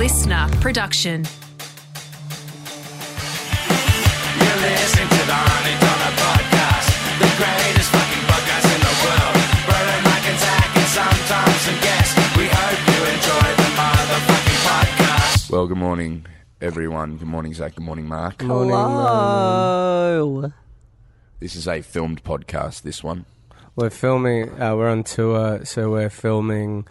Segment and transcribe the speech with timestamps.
[0.00, 1.26] listener production.
[4.40, 6.88] You're listening to the Aunty Donna Podcast,
[7.20, 9.36] the greatest fucking podcast in the world.
[9.68, 12.16] Brother Mike and Zach and sometimes some guests.
[12.34, 15.50] We hope you enjoy the motherfucking podcast.
[15.50, 16.24] Well, good morning,
[16.62, 17.18] everyone.
[17.18, 17.74] Good morning, Zach.
[17.74, 18.40] Good morning, Mark.
[18.40, 20.50] Hello.
[21.40, 23.26] This is a filmed podcast, this one.
[23.76, 24.58] We're filming.
[24.58, 26.86] Uh, we're on tour, so we're filming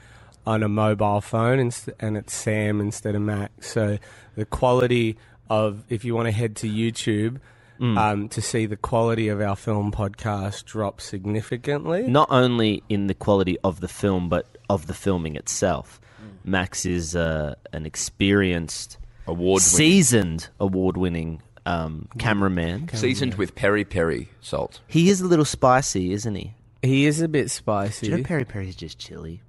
[0.46, 3.71] on a mobile phone, inst- and it's Sam instead of Max.
[3.71, 3.97] So
[4.36, 5.18] the quality
[5.50, 7.39] of, if you want to head to YouTube
[7.82, 12.04] um, to see the quality of our film podcast drop significantly.
[12.04, 16.02] not only in the quality of the film, but of the filming itself.
[16.44, 18.97] Max is uh, an experienced,
[19.28, 22.89] Award seasoned, award-winning um, cameraman.
[22.94, 24.82] Seasoned with peri peri salt.
[24.88, 26.56] He is a little spicy, isn't he?
[26.82, 28.08] He is a bit spicy.
[28.08, 29.42] Do you know peri peri is just chili?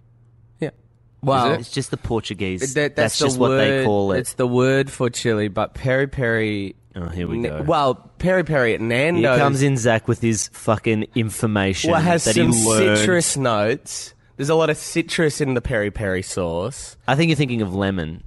[1.23, 1.29] Yeah.
[1.29, 1.61] Well, it?
[1.61, 2.75] It's just the Portuguese.
[2.75, 4.21] that- that's, the just what they call it.
[4.21, 6.75] It's the word for chili, but peri peri.
[6.97, 7.63] oh, here we go.
[7.63, 9.39] Well, peri peri at here Nando's.
[9.39, 12.99] comes in Zach with his fucking information Well, it has that some he learned.
[12.99, 14.15] citrus notes.
[14.37, 16.97] There's a lot of citrus in the peri peri sauce.
[17.07, 18.25] I think you're thinking of lemon.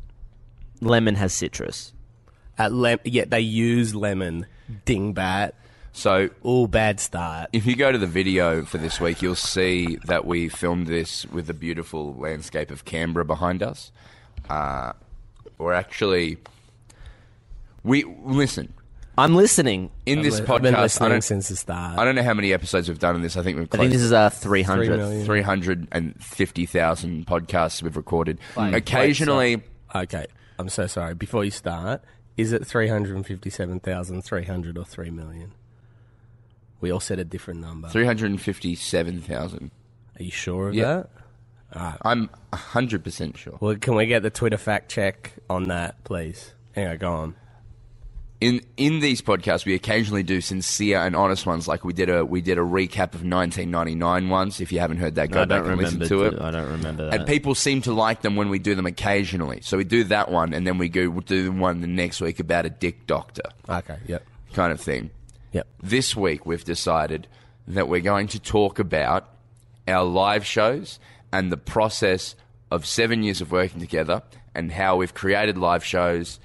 [0.82, 1.94] Lemon has citrus.
[2.58, 4.46] At lem- yeah, they use lemon.
[4.86, 5.54] Dingbat.
[5.94, 7.50] So, All bad start.
[7.54, 11.26] if you go to the video for this week, you'll see that we filmed this
[11.28, 13.92] with the beautiful landscape of Canberra behind us.
[14.50, 14.94] Uh,
[15.58, 16.38] we're actually.
[17.84, 18.74] We listen
[19.18, 19.92] I'm listening.
[20.08, 20.78] in this I've been podcast.
[20.78, 22.00] I listening don't, since the start.
[22.00, 23.38] I don't know how many episodes we've done in this.
[23.38, 24.98] I think we've I close think this is our Three 300th.
[24.98, 25.26] million.
[25.26, 28.40] 350,000 podcasts we've recorded.
[28.58, 29.62] Occasionally,
[29.94, 30.26] okay,
[30.58, 31.14] I'm so sorry.
[31.14, 32.02] Before you start,
[32.38, 35.52] is it 357,300 or 3 million?
[36.84, 37.88] We all said a different number.
[37.88, 39.72] 357,000.
[40.20, 41.04] Are you sure of Yeah.
[41.74, 41.98] that?
[42.04, 43.58] I'm 100% sure.
[43.62, 46.54] Well, can we get the Twitter fact check on that, please?
[46.76, 47.36] Anyway, go on.
[48.42, 52.26] in in these podcasts we occasionally do sincere and honest ones like we did a
[52.26, 55.62] we did a recap of 1999 once if you haven't heard that go I back
[55.64, 56.30] don't and listen remember.
[56.30, 57.14] to it I don't remember that.
[57.20, 60.30] and people seem to like them when we do them occasionally so we do that
[60.30, 63.08] one and then we go we'll do the one the next week about a dick
[63.08, 64.26] doctor Okay, yep.
[64.52, 65.10] kind of thing
[65.54, 65.68] Yep.
[65.82, 67.28] this week we've decided
[67.68, 69.30] that we're going to talk about
[69.88, 71.00] our live shows
[71.32, 72.36] and the process
[72.72, 74.22] of seven years of working together
[74.56, 76.40] and how we've created live shows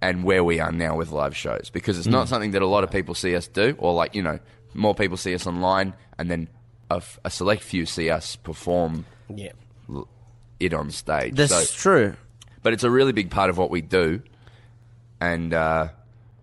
[0.00, 2.82] and where we are now with live shows because it's not something that a lot
[2.84, 4.38] of people see us do or like you know
[4.74, 6.48] more people see us online and then
[6.90, 9.52] a, f- a select few see us perform Yeah.
[10.58, 12.14] it on stage That's so, true.
[12.62, 14.22] but it's a really big part of what we do
[15.20, 15.88] and uh,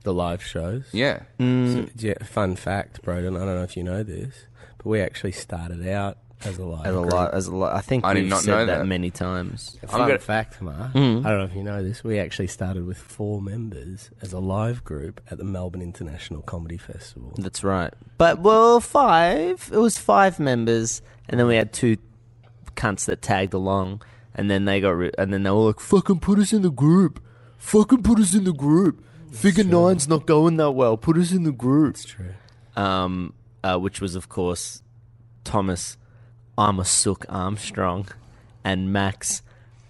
[0.04, 0.86] The live shows.
[0.94, 3.36] yeah So, yeah, fun fact, Broden.
[3.36, 4.34] I don't know if you know this,
[4.78, 6.86] but we actually started out as a live.
[6.86, 7.12] As a group.
[7.12, 7.76] lot, as a lot.
[7.76, 8.86] I think I did we've not said know that, that.
[8.86, 9.78] many times.
[9.86, 10.92] Fun gonna- fact, Mark.
[10.94, 10.98] Hmm.
[11.26, 12.02] I don't know if you know this.
[12.02, 16.78] We actually started with four members as a live group at the Melbourne International Comedy
[16.78, 17.34] Festival.
[17.38, 17.94] That's right.
[18.18, 19.70] But well, five.
[19.74, 21.98] It was five members, and then we had two
[22.78, 24.02] cunts that tagged along,
[24.34, 26.72] and then they got, re- and then they were like, "Fucking put us in the
[26.72, 27.22] group.
[27.58, 29.04] Fucking put us in the group.
[29.32, 30.98] Figure nine's not going that well.
[30.98, 32.34] Put us in the group." It's true.
[32.76, 34.82] Um, uh, which was of course
[35.44, 35.98] Thomas,
[36.58, 38.08] I'm a sook Armstrong,
[38.64, 39.42] and Max,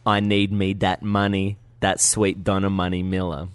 [0.05, 3.49] I need me that money, that sweet Donna Money Miller.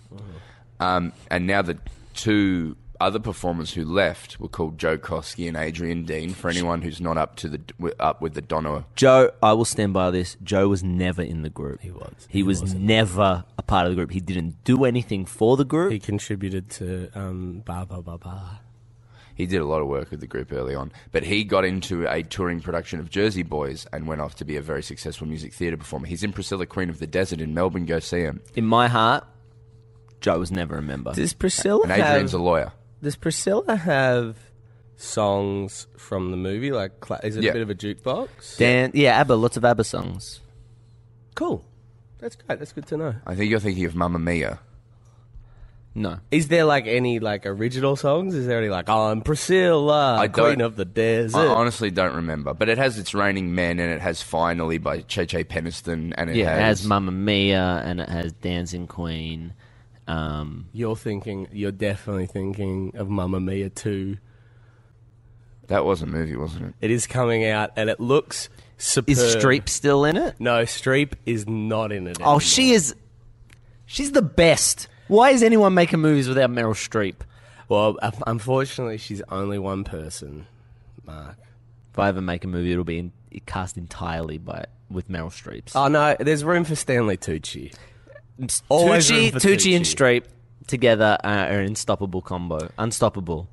[0.81, 1.79] Um, and now the
[2.15, 6.33] two other performers who left were called Joe Kosky and Adrian Dean.
[6.35, 7.61] For anyone who's not up to the
[7.99, 10.37] up with the Donna, Joe, I will stand by this.
[10.43, 11.81] Joe was never in the group.
[11.81, 12.27] He was.
[12.29, 14.11] He, was never a part of the group.
[14.13, 15.93] He didn't do anything for the group.
[15.93, 18.61] He contributed to um, Ba Ba Ba Ba.
[19.35, 20.93] he did a lot of work with the group early on.
[21.11, 24.57] But he got into a touring production of Jersey Boys and went off to be
[24.57, 26.07] a very successful music theatre performer.
[26.07, 27.87] He's in Priscilla, Queen of the Desert in Melbourne.
[27.87, 28.41] Go see him.
[28.55, 29.25] in my heart,
[30.21, 31.13] Joe was never a member.
[31.13, 32.41] Does Priscilla And Adrian's have?
[32.41, 32.73] a lawyer.
[33.05, 34.39] Does Priscilla have
[34.97, 36.73] songs from the movie?
[36.73, 36.93] Like,
[37.23, 37.51] is it Yeah.
[37.51, 38.57] a bit of a jukebox?
[38.57, 40.41] Dan, yeah, ABBA, lots of ABBA songs.
[41.35, 41.63] Cool.
[42.19, 42.59] That's great.
[42.59, 43.15] That's good to know.
[43.27, 44.59] I think you're thinking of Mamma Mia.
[45.95, 46.19] No.
[46.31, 48.35] Is there like any like original songs?
[48.35, 51.37] Is there any like I'm Priscilla, I Queen don't- of the Desert?
[51.39, 55.01] I honestly don't remember, but it has "It's Raining Men" and it has "Finally" by
[55.03, 59.53] CeCe Peniston, and it Yeah, it has, has Mamma Mia and it has Dancing Queen.
[60.07, 61.49] Um, You're thinking.
[61.53, 64.17] You're definitely thinking of Mamma Mia 2.
[65.69, 66.75] that was a movie, wasn't it?
[66.81, 69.11] It is coming out, and it looks superb.
[69.11, 70.35] is Streep still in it?
[70.39, 72.19] No, Streep is not in it.
[72.21, 72.41] Oh, anymore.
[72.41, 72.95] she is.
[73.87, 74.89] She's the best.
[75.09, 77.17] Why is anyone making movies without Meryl Streep?
[77.69, 77.97] Well,
[78.27, 80.47] unfortunately, she's only one person,
[81.07, 81.37] Mark.
[81.93, 83.13] If I ever make a movie, it'll be in,
[83.47, 85.73] cast entirely by with Meryl Streep.
[85.75, 87.75] Oh no, there's room for Stanley Tucci.
[88.69, 89.95] Always room Tucci, for Tucci and Tucci.
[89.97, 90.25] Streep
[90.67, 92.71] together are an unstoppable combo.
[92.79, 93.49] Unstoppable.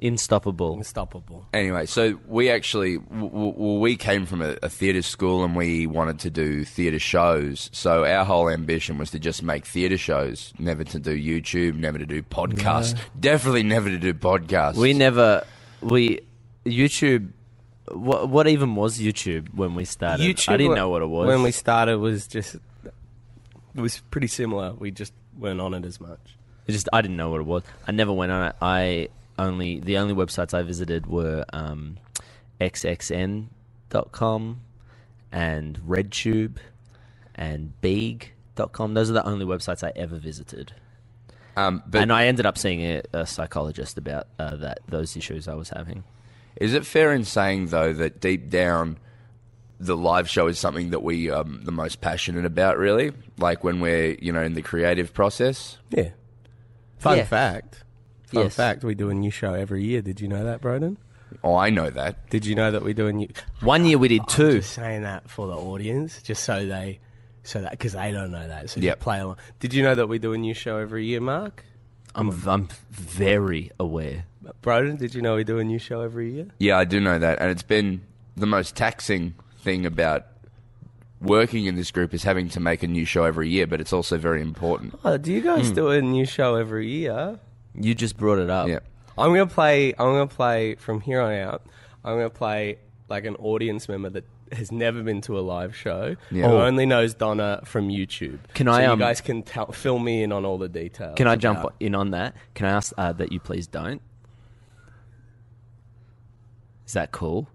[0.00, 0.76] Unstoppable.
[0.76, 1.44] Unstoppable.
[1.52, 5.88] Anyway, so we actually w- w- we came from a, a theatre school and we
[5.88, 7.68] wanted to do theatre shows.
[7.72, 11.98] So our whole ambition was to just make theatre shows, never to do YouTube, never
[11.98, 14.76] to do podcasts, definitely never to do podcasts.
[14.76, 15.44] We never
[15.80, 16.20] we
[16.64, 17.30] YouTube.
[17.90, 20.22] What what even was YouTube when we started?
[20.22, 20.52] YouTube.
[20.52, 21.26] I didn't wa- know what it was.
[21.26, 21.98] when we started.
[21.98, 22.54] Was just
[23.74, 24.72] it was pretty similar.
[24.72, 26.36] We just weren't on it as much.
[26.66, 27.62] It just I didn't know what it was.
[27.86, 28.56] I never went on it.
[28.60, 31.98] I only the only websites I visited were um,
[32.60, 34.60] xxn.com
[35.32, 36.56] and RedTube
[37.34, 38.94] and Beeg.com.
[38.94, 40.72] Those are the only websites I ever visited.
[41.56, 45.48] um, but and I ended up seeing a, a psychologist about uh, that those issues
[45.48, 46.04] I was having.
[46.56, 48.98] Is it fair in saying though that deep down,
[49.80, 52.78] the live show is something that we um the most passionate about?
[52.78, 55.78] Really, like when we're you know in the creative process.
[55.90, 56.10] Yeah.
[56.98, 57.24] Fun Yeah.
[57.24, 57.84] fact.
[58.26, 58.54] Fun Yes.
[58.56, 58.84] fact.
[58.84, 60.02] We do a new show every year.
[60.02, 60.96] Did you know that, Broden?
[61.44, 62.28] Oh, I know that.
[62.30, 63.28] Did you know that we do a new?
[63.60, 64.52] One year we did I'm two.
[64.58, 67.00] just saying that for the audience, just so they,
[67.42, 68.96] so that because they don't know that, so Yep.
[68.96, 69.36] just play along.
[69.60, 71.64] Did you know that we do a new show every year, Mark?
[72.14, 74.24] I'm I'm very aware.
[74.62, 76.46] Broden, did you know we do a new show every year?
[76.58, 78.00] Yeah, I do know that, and it's been
[78.36, 79.34] the most taxing
[79.68, 80.24] thing about
[81.20, 83.92] working in this group is having to make a new show every year, but it's
[83.92, 84.98] also very important.
[85.04, 87.38] Oh, do you guys do a new show every year?
[87.74, 88.68] You just brought it up.
[88.68, 88.78] Yeah.
[89.18, 89.90] I'm gonna play.
[89.92, 91.66] I'm gonna play from here on out.
[92.02, 92.78] I'm gonna play
[93.10, 96.48] like an audience member that has never been to a live show, Yeah.
[96.48, 96.62] who Oh.
[96.62, 98.38] only knows Donna from YouTube.
[98.54, 101.16] Can so I, You um, guys can tell, fill me in on all the details.
[101.16, 102.34] Can I jump about- in on that?
[102.54, 104.00] Can I ask uh, that you please don't?
[106.86, 107.48] Is that cool?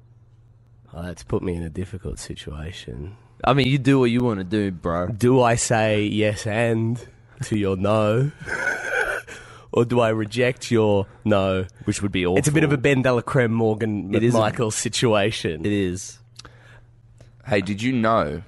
[0.94, 3.16] Oh, that's put me in a difficult situation.
[3.44, 5.08] I mean, you do what you want to do, bro.
[5.08, 7.04] Do I say yes and
[7.44, 8.32] to your no,
[9.72, 11.66] or do I reject your no?
[11.86, 12.38] Which would be awful.
[12.38, 15.66] It's a bit of a Ben Delacreme Morgan It is a- situation.
[15.66, 16.20] It is.
[17.46, 18.44] Hey, did you know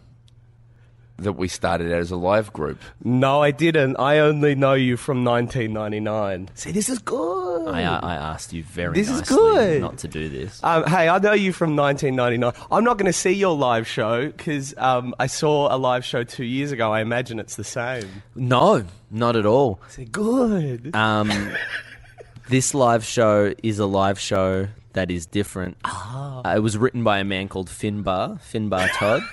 [1.17, 2.79] that we started out as a live group?
[3.03, 3.95] No, I didn't.
[3.97, 6.49] I only know you from 1999.
[6.55, 7.67] See, this is good.
[7.67, 9.81] I, I asked you very This is nicely good.
[9.81, 10.61] not to do this.
[10.63, 12.67] Um, hey, I know you from 1999.
[12.71, 16.23] I'm not going to see your live show because um, I saw a live show
[16.23, 16.91] two years ago.
[16.91, 18.23] I imagine it's the same.
[18.35, 19.79] No, not at all.
[19.87, 20.93] Say good.
[20.95, 21.31] Um,
[22.49, 25.77] this live show is a live show that is different.
[25.85, 26.41] Ah.
[26.45, 29.21] Uh, it was written by a man called Finbar, Finbar Todd.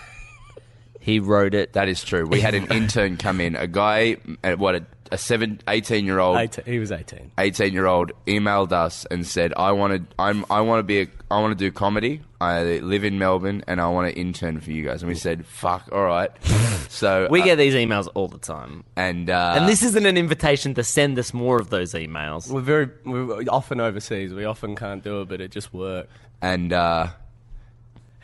[1.03, 1.75] he wrote it.
[1.75, 2.27] That is true.
[2.27, 6.19] We had an intern come in, a guy, uh, what, a, a seven, 18 year
[6.21, 7.33] old 18, he was 18.
[7.37, 11.03] 18 year old emailed us and said, I want to, I'm, I want to be,
[11.03, 12.23] a, I want to do comedy.
[12.41, 15.03] I live in Melbourne and I want to intern for you guys.
[15.03, 16.31] And we said, fuck, all right.
[16.89, 18.85] so We uh, get these emails all the time.
[18.97, 22.51] and, uh, and this isn't an invitation to send us more of those emails.
[22.51, 24.33] We're very we're often overseas.
[24.33, 26.11] We often can't do it, but it just worked.
[26.41, 27.09] and, uh,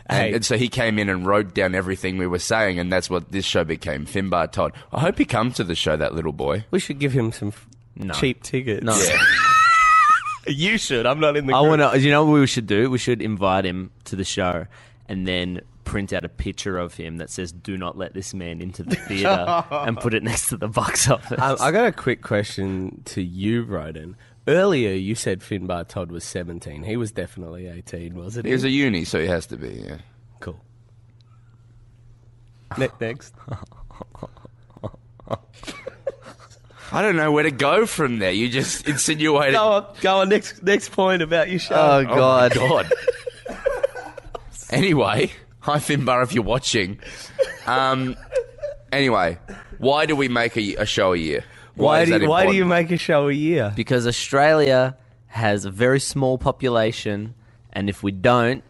[0.08, 0.32] and, Hey.
[0.34, 3.31] and so he came in and wrote down everything we were saying, and that's what
[3.32, 4.06] this show became.
[4.06, 4.72] Finbar Todd.
[4.93, 6.64] I hope he comes to the show, that little boy.
[6.70, 7.66] We should give him some f-
[7.96, 8.14] No.
[8.14, 8.84] cheap tickets.
[8.84, 8.99] No.
[10.46, 11.06] you should.
[11.06, 11.55] I'm not in the.
[11.55, 11.99] I want to.
[12.00, 12.90] You know what we should do?
[12.90, 14.66] We should invite him to the show,
[15.08, 18.61] and then print out a picture of him that says "Do not let this man
[18.61, 21.38] into the theater," and put it next to the box office.
[21.40, 24.14] Um, I got a quick question to you, Broden.
[24.49, 26.83] Earlier, you said Finbar Todd was 17.
[26.83, 28.50] He was definitely 18, wasn't he?
[28.50, 29.99] He was a uni, so he has to be, yeah.
[30.40, 30.59] cool.
[32.78, 33.35] Ne- next.
[36.90, 38.33] I don't know where to go from there.
[38.33, 39.55] You just insinuated.
[39.55, 39.87] Go on.
[40.00, 40.31] Go on.
[40.31, 40.62] Next.
[40.62, 41.75] Next point about your show.
[41.75, 42.55] oh God!
[42.55, 42.90] God.
[44.71, 46.99] anyway, hi Finbar if you're watching.
[47.67, 48.17] Um,
[48.90, 49.38] anyway,
[49.76, 51.45] why do we make a, a show a year?
[51.78, 53.73] Why is do you, Why do you make a show a year?
[53.75, 54.97] Because Australia
[55.28, 57.35] has a very small population,
[57.73, 58.64] and if we don't,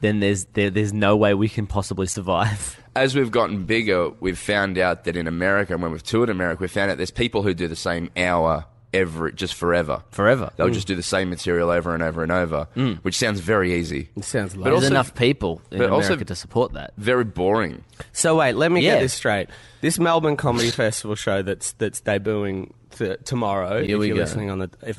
[0.00, 2.82] then there's there, there's no way we can possibly survive.
[2.96, 6.60] As we've gotten bigger, we've found out that in America, and when we've toured America,
[6.60, 8.64] we've found out there's people who do the same hour
[8.94, 10.02] every just forever.
[10.10, 10.50] Forever.
[10.56, 12.64] They'll just do the same material over and over and over,
[13.02, 14.64] which sounds very easy, It sounds like.
[14.64, 16.92] There's also- enough people in but America also- to support that.
[16.96, 17.84] very boring.
[18.12, 18.94] So wait, let me Yeah.
[18.94, 19.48] get this straight.
[19.80, 23.82] This Melbourne Comedy Festival show that's that's debuting th- tomorrow.
[23.84, 24.22] Here if we you're go.
[24.22, 24.98] listening on the, if,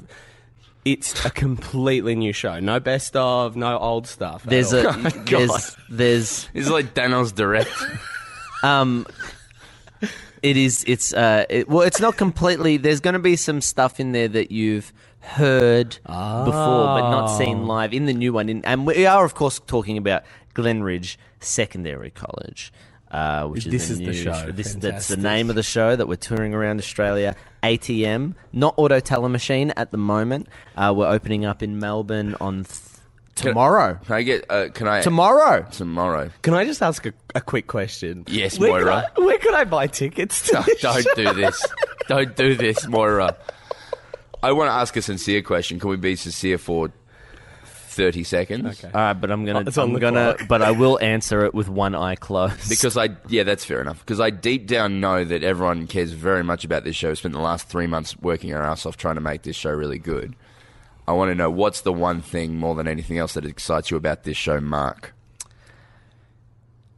[0.85, 2.59] it's a completely new show.
[2.61, 4.43] No best of, no old stuff.
[4.45, 4.87] at There's all.
[4.87, 7.69] a there's there's It's like Daniel's direct.
[8.61, 9.07] Um,
[10.43, 10.83] it is.
[10.87, 11.45] It's uh.
[11.49, 12.77] It, well, it's not completely.
[12.77, 17.37] There's going to be some stuff in there that you've heard before but not Oh.
[17.37, 18.49] seen live in the new one.
[18.49, 20.23] In, and we are, of course, talking about
[20.55, 22.71] Glennridge Secondary College.
[23.11, 24.51] Uh, which is This the is the show.
[24.51, 27.35] This, that's the name of the show that we're touring around Australia.
[27.63, 30.47] ATM, not Auto Teller Machine at the moment.
[30.77, 32.65] Uh, we're opening up in Melbourne on
[33.47, 33.99] tomorrow.
[34.05, 34.45] Can I get?
[34.49, 35.01] Uh, can I?
[35.01, 35.65] Tomorrow.
[35.71, 36.29] Tomorrow.
[36.41, 38.23] Can I just ask a, a quick question?
[38.27, 39.11] Yes, where Moira.
[39.15, 40.53] Could I, where could I buy tickets to?
[40.55, 41.13] No, this don't show?
[41.15, 41.65] do this.
[42.07, 43.35] Don't do this, Moira.
[44.41, 45.79] I want to ask a sincere question.
[45.79, 46.91] Can we be sincere for
[47.65, 48.65] thirty seconds?
[48.83, 48.87] Okay.
[48.93, 50.47] All right, but I'm gonna, Oh, it's on I'm the gonna, clock.
[50.47, 52.69] but I will answer it with one eye closed.
[52.69, 53.99] Because I, yeah, that's fair enough.
[53.99, 57.13] Because I deep down know that everyone cares very much about this show.
[57.13, 59.99] Spent the last three months working our ass off trying to make this show really
[59.99, 60.35] good.
[61.09, 63.97] I want to know what's the one thing more than anything else that excites you
[63.97, 65.15] about this show, Mark?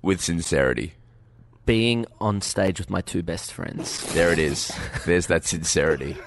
[0.01, 0.95] With sincerity.
[1.65, 4.13] being on stage with my two best friends.
[4.13, 4.69] There it is.
[5.05, 6.17] There's that sincerity.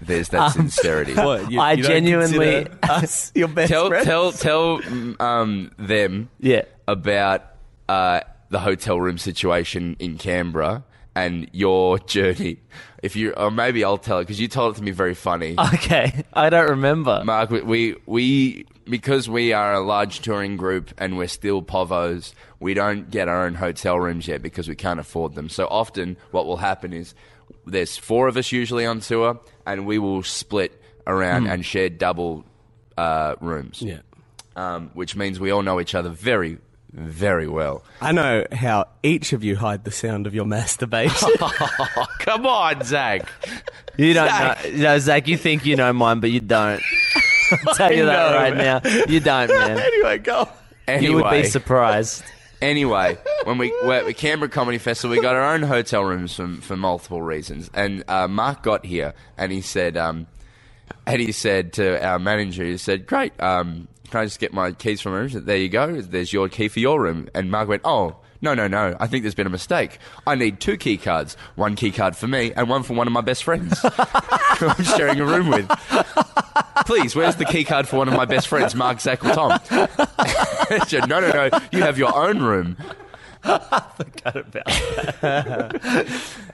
[0.00, 1.14] There's Um, that sincerity.
[1.16, 4.06] What, you- I you don't genuinely- consider us your best Tell friends?
[4.06, 6.62] tell tell mm, um, them Yeah.
[6.86, 7.46] about
[7.88, 10.84] uh, the hotel room situation in Canberra
[11.24, 12.58] and your journey.
[13.02, 15.54] If you, or maybe I'll tell it because you told it to me very funny.
[15.74, 17.22] Okay, I don't remember.
[17.24, 22.32] Mark, we, we we because we are a large touring group and we're still povos.
[22.60, 25.48] We don't get our own hotel rooms yet because we can't afford them.
[25.48, 27.14] So often, what will happen is
[27.66, 32.44] there's four of us usually on tour, and we will split around and share double
[32.96, 33.80] uh, rooms.
[33.80, 34.00] Yeah.
[34.56, 36.58] um, which means we all know each other very,
[36.92, 37.84] very well.
[38.00, 41.30] I know how each of you hide the sound of your masturbation.
[42.20, 43.28] Come on, Zach.
[43.96, 44.64] You don't Zach.
[44.64, 45.28] know, no, Zach.
[45.28, 46.82] You think you know mine, but you don't.
[47.66, 49.04] I'll tell you that know, right now.
[49.08, 49.78] You don't, man.
[49.78, 50.48] anyway, go.
[50.86, 52.22] Anyway, You would be surprised.
[52.62, 56.34] anyway, when we were at the Canberra Comedy Festival, we got our own hotel rooms
[56.34, 57.70] for, for multiple reasons.
[57.74, 60.26] And uh, Mark got here, and he said, um,
[61.06, 64.72] and he said to our manager, he said, "Great, um, can I just get my
[64.72, 66.00] keys from my room?" Said, There you go.
[66.00, 67.28] There's your key for your room.
[67.34, 68.96] And Mark went, "Oh." No, no, no.
[69.00, 69.98] I think there's been a mistake.
[70.24, 71.36] I need two key cards.
[71.56, 74.84] One key card for me and one for one of my best friends who I'm
[74.84, 75.68] sharing a room with.
[76.86, 79.58] Please, where's the key card for one of my best friends, Mark, Zach, or Tom?
[80.86, 81.58] Said, no, no, no.
[81.72, 82.76] You have your own room.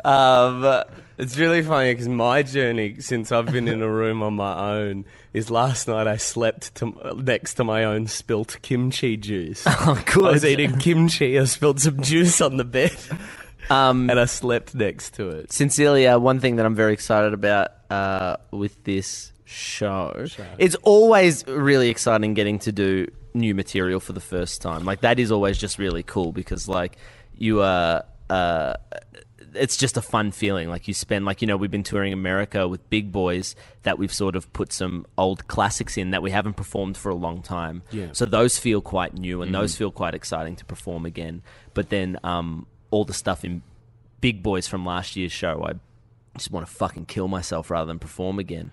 [0.04, 0.82] Um,
[1.16, 5.04] it's really funny because my journey since I've been in a room on my own
[5.32, 9.64] is last night I slept to, next to my own spilt kimchi juice.
[9.86, 11.38] Oh, I was eating kimchi.
[11.38, 12.96] I spilled some juice on the bed,
[13.70, 15.52] Um, and I slept next to it.
[15.52, 20.26] sincerely, uh, one thing that I'm very excited about uh, with this show,
[20.58, 24.84] it's always really exciting getting to do new material for the first time.
[24.84, 26.96] Like that is always just really cool because like
[27.36, 28.04] you are.
[28.30, 28.74] Uh,
[29.54, 30.68] it's just a fun feeling.
[30.68, 34.12] Like you spend, like you know, we've been touring America with big boys that we've
[34.12, 37.82] sort of put some old classics in that we haven't performed for a long time.
[37.90, 38.08] Yeah.
[38.12, 41.42] So those feel quite new and those feel quite exciting to perform again.
[41.72, 43.62] But then um, all the stuff in
[44.20, 45.74] Big Boys from last year's show, I
[46.36, 48.72] just want to fucking kill myself rather than perform again.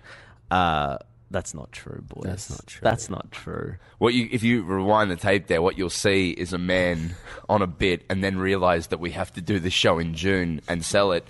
[0.50, 0.98] Uh,
[1.32, 2.24] that's not true, boys.
[2.24, 2.80] That's not true.
[2.82, 3.76] That's not true.
[3.98, 7.16] What you, if you rewind the tape there, what you'll see is a man
[7.48, 10.60] on a bit and then realize that we have to do the show in June
[10.68, 11.26] and sell it.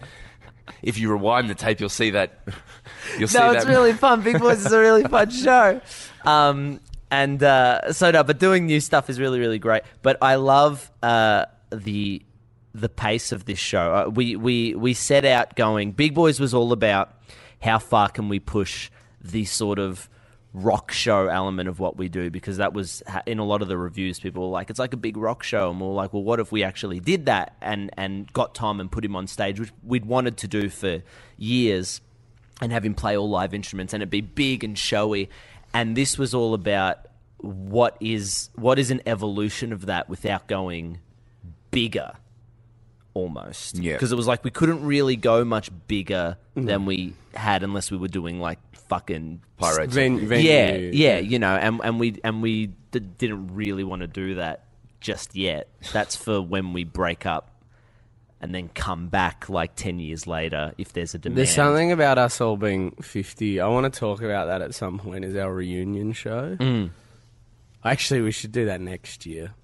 [0.82, 2.46] If you rewind the tape, you'll see that.
[3.18, 3.56] You'll see No, that.
[3.58, 4.22] it's really fun.
[4.22, 5.80] Big Boys is a really fun show.
[6.24, 6.80] Um,
[7.10, 9.82] and uh, so no, but doing new stuff is really really great.
[10.02, 12.22] But I love uh, the
[12.74, 13.94] the pace of this show.
[13.94, 15.92] Uh, we we we set out going.
[15.92, 17.12] Big Boys was all about
[17.60, 18.90] how far can we push
[19.22, 20.08] the sort of
[20.54, 23.78] rock show element of what we do because that was in a lot of the
[23.78, 25.70] reviews people were like it's like a big rock show.
[25.70, 28.80] And we we're like well what if we actually did that and and got Tom
[28.80, 31.02] and put him on stage which we'd wanted to do for
[31.38, 32.00] years
[32.60, 35.30] and have him play all live instruments and it'd be big and showy.
[35.72, 37.06] And this was all about
[37.38, 41.00] what is what is an evolution of that without going
[41.70, 42.12] bigger
[43.14, 43.92] almost Yeah.
[43.94, 47.96] because it was like we couldn't really go much bigger than we had unless we
[47.98, 49.94] were doing like fucking Pirates.
[49.94, 54.00] Ven- venue, yeah, yeah, you know, and and we and we d- didn't really want
[54.00, 54.64] to do that
[55.00, 55.68] just yet.
[55.92, 57.48] That's for when we break up
[58.40, 61.38] and then come back like ten years later if there's a demand.
[61.38, 63.60] There's something about us all being 50.
[63.60, 66.56] I want to talk about that at some point as our reunion show.
[66.58, 66.90] Mm.
[67.84, 69.54] Actually, we should do that next year.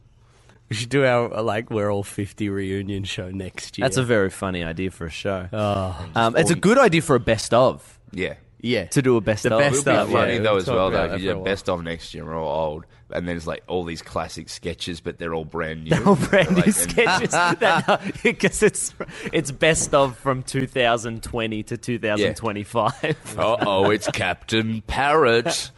[0.68, 3.84] We should do our, like, we're all 50 reunion show next year.
[3.84, 5.48] That's a very funny idea for a show.
[5.52, 6.10] Oh.
[6.14, 7.98] Um, it's a good idea for a best of.
[8.12, 8.34] Yeah.
[8.60, 8.86] Yeah.
[8.86, 9.60] to do a best The of.
[9.60, 11.08] best It'll be of, funny yeah, though we'll as talk well about though.
[11.12, 11.44] that for you a have while.
[11.44, 15.00] best of next year, we're all old, and then there's like all these classic sketches,
[15.00, 15.96] but they're all brand new.
[16.06, 18.94] All brand new Like, and- sketches because it's
[19.32, 23.36] it's best of from 2020 to 2025.
[23.38, 25.70] Uh oh, it's Captain Parrot.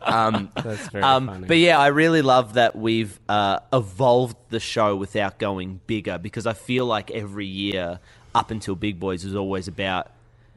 [0.00, 1.46] Um, That's very Um, funny.
[1.46, 6.46] but yeah, I really love that we've uh, evolved the show without going bigger because
[6.46, 8.00] I feel like every year
[8.34, 10.08] up until Big Boys is always about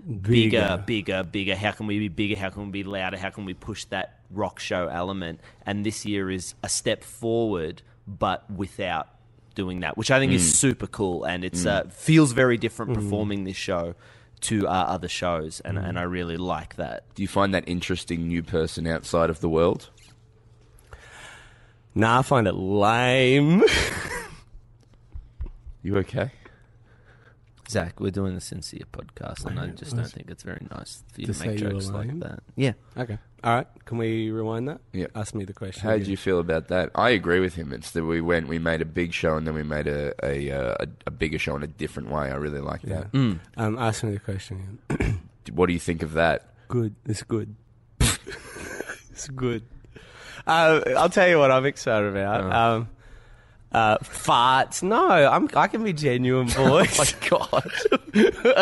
[0.06, 1.56] bigger, bigger, bigger.
[1.56, 2.40] How can we be bigger?
[2.40, 3.18] How can we be louder?
[3.18, 5.40] How can we push that rock show element?
[5.66, 9.10] And this year is a step forward, but without
[9.56, 10.56] doing that, which I think is mm.
[10.56, 11.24] super cool.
[11.24, 11.72] And it's mm.
[11.72, 13.02] uh, feels very different mm-hmm.
[13.02, 13.96] performing this show
[14.42, 15.88] to our other shows, and, mm.
[15.88, 17.04] and I really like that.
[17.16, 19.90] do you find that interesting new person outside of the world?
[21.96, 23.64] Nah, I find it lame.
[25.82, 26.32] You okay?
[27.70, 31.22] Zach, we're doing the sincere podcast, and I just don't think it's very nice for
[31.22, 32.40] you To to, make jokes like that.
[32.56, 32.74] Yeah.
[32.98, 33.18] okay.
[33.44, 33.68] All right.
[33.86, 34.82] Can we rewind that?
[34.94, 35.08] Yeah.
[35.16, 35.82] Ask me the question.
[35.84, 36.90] How did you feel about that?
[36.96, 37.72] I agree with him.
[37.74, 40.52] It's that we went, we made a big show, and then we made a a,
[40.52, 42.32] uh, a, a bigger show in a different way.
[42.32, 43.04] I really like Yeah.
[43.12, 43.40] that.
[43.58, 44.80] Um, ask me the question.
[45.52, 46.48] What do you think of that?
[46.70, 46.96] Good.
[47.06, 47.56] It's good.
[48.00, 49.62] it's good.
[50.48, 52.42] Uh, I'll tell you what I'm excited about.
[52.44, 52.52] Oh.
[52.78, 52.90] Um,
[53.76, 54.82] uh, farts.
[54.82, 55.50] No, I'm.
[55.54, 56.98] I can be genuine, boys.
[56.98, 57.62] Oh my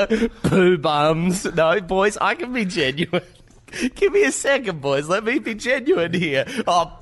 [0.09, 0.31] God!
[0.43, 1.45] Poo bums.
[1.45, 3.21] No, boys, I can be genuine.
[3.95, 5.07] Give me a second, boys.
[5.07, 6.45] Let me be genuine here.
[6.67, 6.99] Oh,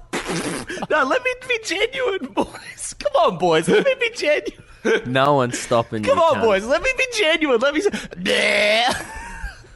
[0.89, 2.95] no, let me be genuine, boys.
[2.99, 3.67] Come on, boys.
[3.67, 5.11] Let me be genuine.
[5.11, 6.23] No one's stopping Come you.
[6.23, 6.65] Come on, boys.
[6.65, 7.59] Let me be genuine.
[7.59, 7.81] Let me.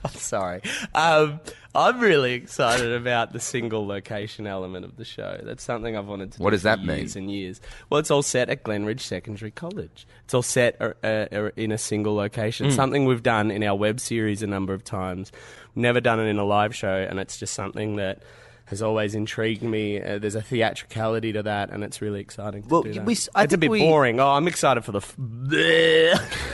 [0.04, 0.62] I'm sorry.
[0.94, 1.40] Um,
[1.76, 5.40] I'm really excited about the single location element of the show.
[5.44, 6.42] That's something I've wanted to.
[6.44, 6.98] What do does that for mean?
[7.00, 7.62] Years and years.
[7.90, 10.08] Well, it's all set at Glennridge Secondary College.
[10.24, 12.72] It's all set uh, uh, in a single location.
[12.72, 15.32] Something we've done in our web series a number of times.
[15.76, 18.22] Never done it in a live show, and it's just something that.
[18.70, 20.02] Has always intrigued me.
[20.02, 22.64] Uh, there's a theatricality to that, and it's really exciting.
[22.64, 23.06] To Well, do that.
[23.06, 24.20] we s- I it's a think bit we- boring.
[24.20, 25.02] Oh, I'm excited for the.
[25.02, 25.16] F-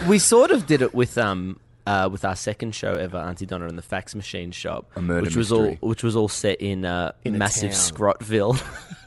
[0.09, 3.67] We sort of did it with um uh, with our second show ever, Aunty Donna
[3.67, 6.85] and the Fax Machine Shop, A murder which was all which was all set in
[6.85, 7.79] uh, In a massive town.
[7.79, 8.61] Scrotville.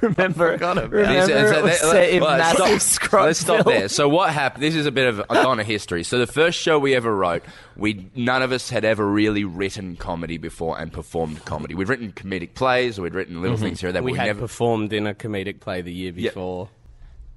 [0.00, 3.24] remember, forgot about remember This- it so was set in well, massive stop- Scrotville.
[3.24, 3.88] Let's stop there.
[3.88, 4.62] So what happened?
[4.62, 6.04] This is a bit of a Donna history.
[6.04, 7.42] So the first show we ever wrote,
[7.76, 11.74] we none of us had ever really written comedy before and performed comedy.
[11.74, 14.02] We'd written comedic plays, or we'd written little things here and there.
[14.02, 16.68] we we had never, performed in a comedic play the year before.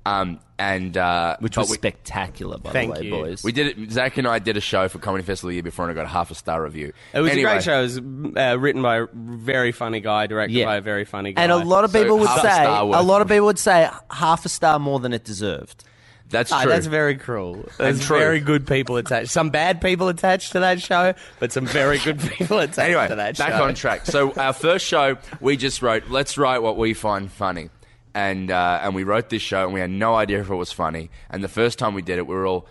[0.05, 3.11] Um, and uh, which was we, spectacular, by Thank the way, you.
[3.11, 3.43] boys.
[3.43, 3.91] we did it.
[3.91, 6.05] Zach and I did a show for Comedy Festival the year before, and I got
[6.09, 6.93] a half a star review.
[7.13, 7.79] It was Anyway, a great show.
[7.79, 7.97] It was
[8.37, 10.65] uh, written by a very funny guy, directed Yeah.
[10.65, 11.41] by a very funny guy.
[11.43, 13.45] and a lot of So people would half a say star a lot of people
[13.47, 15.83] would say half a star more than it deserved.
[16.29, 16.71] That's Ah, true.
[16.71, 17.65] that's very cruel.
[17.77, 18.17] There's true.
[18.17, 19.29] very good people attached.
[19.29, 23.15] Some bad people attached to that show, but some very good people attached Anyway, to
[23.15, 23.43] that show.
[23.45, 23.63] back show.
[23.63, 24.05] on track.
[24.07, 27.69] So our first show, we just wrote, let's write what we find funny.
[28.15, 30.71] And, uh, and we wrote this show, and we had no idea if it was
[30.71, 31.12] funny.
[31.30, 32.65] And the first time we did it, we were all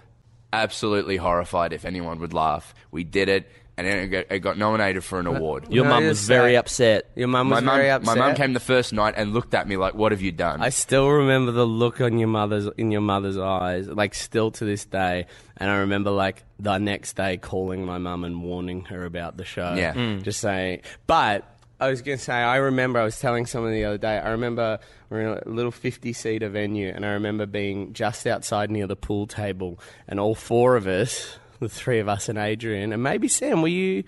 [0.52, 2.74] absolutely horrified if anyone would laugh.
[2.90, 5.66] We did it, and it got, it got nominated for an award.
[5.70, 7.10] Your Can I mum just was very say- upset.
[7.16, 9.66] Your mum my was mum, very my mum came the first night and looked at
[9.68, 12.90] me like, "What have you done?" I still remember the look on your mother's in
[12.90, 15.26] your mother's eyes, like still to this day.
[15.56, 19.44] And I remember like the next day calling my mum and warning her about the
[19.44, 19.74] show.
[19.74, 19.92] Yeah.
[19.94, 20.22] Mm.
[20.22, 20.82] just saying.
[21.06, 21.44] But
[21.80, 24.18] I was gonna say, I remember I was telling someone the other day.
[24.18, 24.78] I remember
[25.10, 29.26] we're in a little fifty-seater venue, and I remember being just outside near the pool
[29.26, 33.60] table, and all four of us, the three of us and Adrian, and maybe Sam,
[33.60, 34.04] were you?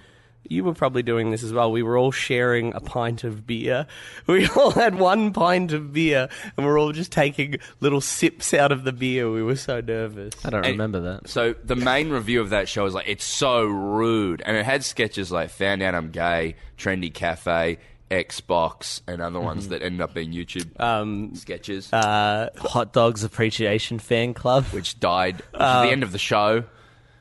[0.50, 1.70] You were probably doing this as well.
[1.72, 3.87] We were all sharing a pint of beer.
[4.26, 8.72] We all had one pint of beer, and we're all just taking little sips out
[8.72, 9.30] of the beer.
[9.30, 10.35] We were so nervous.
[10.44, 11.28] I don't And- remember that.
[11.28, 14.85] So the main review of that show was like, it's so rude, and it had
[14.85, 17.78] sketches like "Found Out I'm Gay," "Trendy Cafe,"
[18.11, 23.98] Xbox, and other ones that ended up being YouTube Um, sketches, uh, Hot Dogs Appreciation
[23.98, 24.64] Fan Club.
[24.66, 26.64] which died which is the end of the show.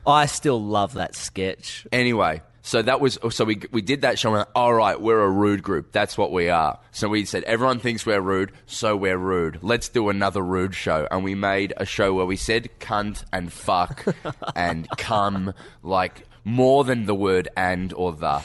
[0.06, 1.86] I still love that sketch.
[1.90, 4.34] Anyway, so that was so we we did that show.
[4.34, 5.92] And all right, we're a rude group.
[5.92, 6.80] That's what we are.
[6.90, 9.60] So we said everyone thinks we're rude, so we're rude.
[9.62, 11.06] Let's do another rude show.
[11.10, 14.04] And we made a show where we said cunt and fuck
[14.56, 18.42] and cum like more than the word and or the.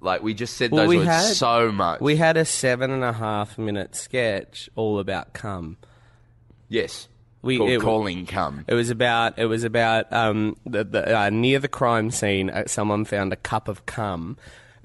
[0.00, 2.00] Like we just said Well, those we words had- so much.
[2.00, 5.76] we had a seven and a half minute sketch all about cum.
[6.68, 7.08] yes,
[7.42, 8.64] We- called it- calling cum.
[8.66, 12.50] It was about it was about um, the, the, uh, near the crime scene.
[12.50, 14.36] Uh, someone found a cup of cum,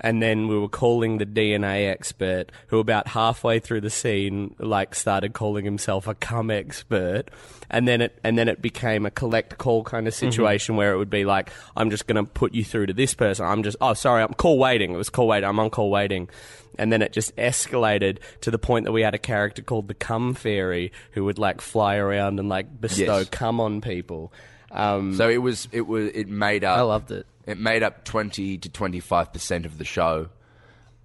[0.04, 4.94] and then we were calling the DNA expert, who about halfway through the scene, like
[4.94, 7.32] started calling himself a cum expert,
[7.70, 10.98] and then it and then it became a collect call kind of situation where it
[10.98, 13.46] would be like, I'm just going to put you through to this person.
[13.46, 14.94] I'm just, oh, sorry, I'm call waiting.
[14.94, 15.48] It was call waiting.
[15.50, 16.30] I'm on call waiting.
[16.78, 19.94] And then it just escalated to the point that we had a character called the
[19.94, 23.30] cum fairy who would like fly around and like bestow Yes.
[23.30, 24.34] cum on people.
[24.72, 26.80] Um, So it was it was it made up.
[26.80, 27.28] I loved it.
[27.45, 30.29] It made up twenty to twenty five percent of the show,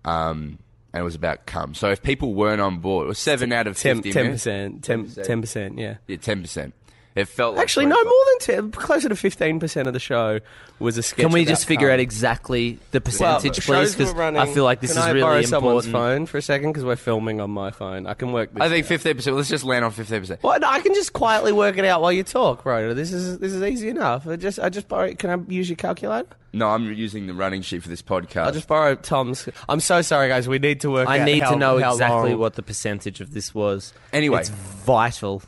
[0.05, 0.59] um,
[0.93, 1.75] and it was about cum.
[1.75, 4.13] So if people weren't on board, it was seven out of 10 fifty.
[4.13, 4.45] minutes.
[4.45, 5.97] percent, 10 percent, yeah.
[6.07, 6.75] Yeah, ten percent.
[7.19, 8.07] It felt like Actually, no 25.
[8.07, 8.25] more
[8.63, 10.39] than 10, closer to fifteen percent of the show
[10.79, 11.25] was a sketch.
[11.25, 11.95] Can we about just figure cum.
[11.95, 13.03] out exactly the Well,
[13.41, 13.65] percentage, please?
[13.65, 16.19] shows Because were running- I feel like this Can is I really borrow someone's important.
[16.21, 18.07] phone for a second because we're filming on my phone.
[18.07, 18.55] I can work.
[18.55, 18.89] This I think out.
[18.89, 19.37] fifteen percent.
[19.37, 20.43] Let's just land on fifteen percent.
[20.45, 22.95] Well, no, I can just quietly work it out while you talk, bro.
[22.95, 24.27] This is this is easy enough.
[24.29, 25.13] I just I just borrow.
[25.15, 26.29] Can I use your calculator?
[26.53, 28.45] No, I'm using the running sheet for this podcast.
[28.45, 29.49] I'll just borrow Tom's.
[29.69, 30.49] I'm so sorry, guys.
[30.49, 31.09] We need to work.
[31.09, 33.93] I out need how- to know how exactly long- what the percentage of this was.
[34.13, 34.41] Anyway.
[34.41, 35.43] it's vital.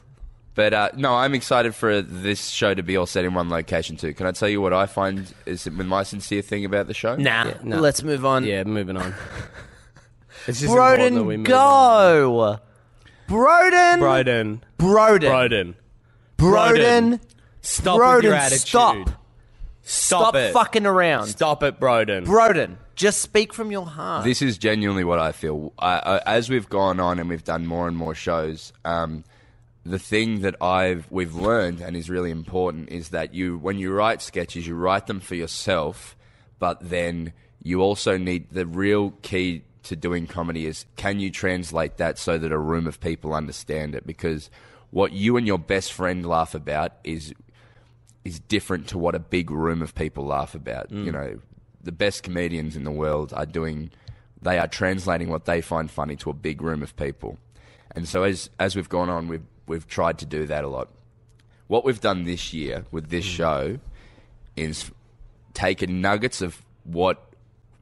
[0.55, 3.97] But uh, no, I'm excited for this show to be all set in one location
[3.97, 4.13] too.
[4.15, 7.15] Can I tell you what I find is my sincere thing about the show?
[7.17, 7.79] Nah, Yeah, no.
[7.79, 8.45] let's move on.
[8.45, 9.15] Yeah, moving on.
[10.47, 12.57] It's just important that we Broden, move on.
[12.57, 12.61] go.
[13.29, 14.61] Broden, Broden.
[14.79, 15.75] Broden, Broden.
[16.39, 17.21] Broden,
[17.61, 18.61] Stop with your Broden, attitude.
[18.69, 19.11] stop.
[19.83, 20.53] Stop, Stop it.
[20.55, 21.27] fucking around.
[21.27, 22.25] Stop it, Broden.
[22.25, 24.25] Broden, just speak from your heart.
[24.25, 25.73] This is genuinely what I feel.
[25.79, 29.25] I, I, as we've gone on and we've done more and more shows, um,
[29.85, 33.93] the thing that I've we've learned and is really important is that you, when you
[33.93, 36.16] write sketches, you write them for yourself,
[36.59, 41.97] but then you also need the real key to doing comedy is can you translate
[41.97, 44.07] that so that a room of people understand it?
[44.07, 44.51] Because
[44.90, 47.33] what you and your best friend laugh about is
[48.25, 50.90] is different to what a big room of people laugh about.
[50.90, 51.05] Mm.
[51.07, 51.40] You know,
[51.83, 53.90] the best comedians in the world are doing,
[54.43, 57.38] they are translating what they find funny to a big room of people.
[57.93, 60.88] And so as as we've gone on, we've we've tried to do that a lot.
[61.68, 63.30] What we've done this year with this mm.
[63.30, 63.78] show
[64.56, 64.90] is
[65.54, 67.24] taken nuggets of what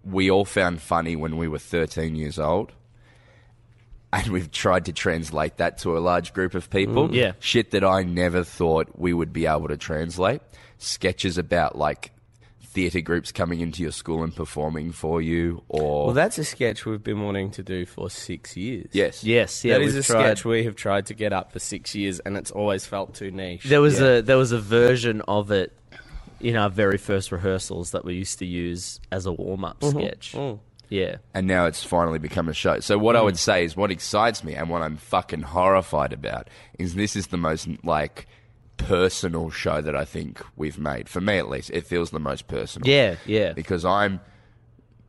[0.05, 2.73] we all found funny when we were 13 years old.
[4.13, 7.09] And we've tried to translate that to a large group of people.
[7.09, 7.15] Mm.
[7.15, 7.33] yeah.
[7.41, 10.43] Shit that I never thought we would be able to translate.
[10.77, 12.13] Sketches about like
[12.79, 16.87] theatre groups coming into your school and performing for you or Well, that's a sketch
[16.87, 18.87] we've been wanting to do for six years.
[18.93, 19.25] yes.
[19.25, 20.21] yes, yeah, that is a tried.
[20.23, 23.31] sketch we have tried to get up for six years, and it's always felt too
[23.33, 23.65] niche.
[23.65, 24.19] There was Yeah.
[24.19, 25.73] a there was a version of it
[26.41, 30.35] in our very first rehearsals that we used to use as a warm up sketch.
[30.37, 30.61] Mm.
[30.91, 32.81] Yeah, and now it's finally become a show.
[32.81, 36.49] So what I would say is what excites me and what I'm fucking horrified about
[36.79, 38.27] is this is the most like
[38.79, 41.09] personal show that I think we've made.
[41.09, 42.89] For me at least, it feels the most personal.
[42.89, 43.53] yeah, yeah.
[43.53, 44.21] Because I'm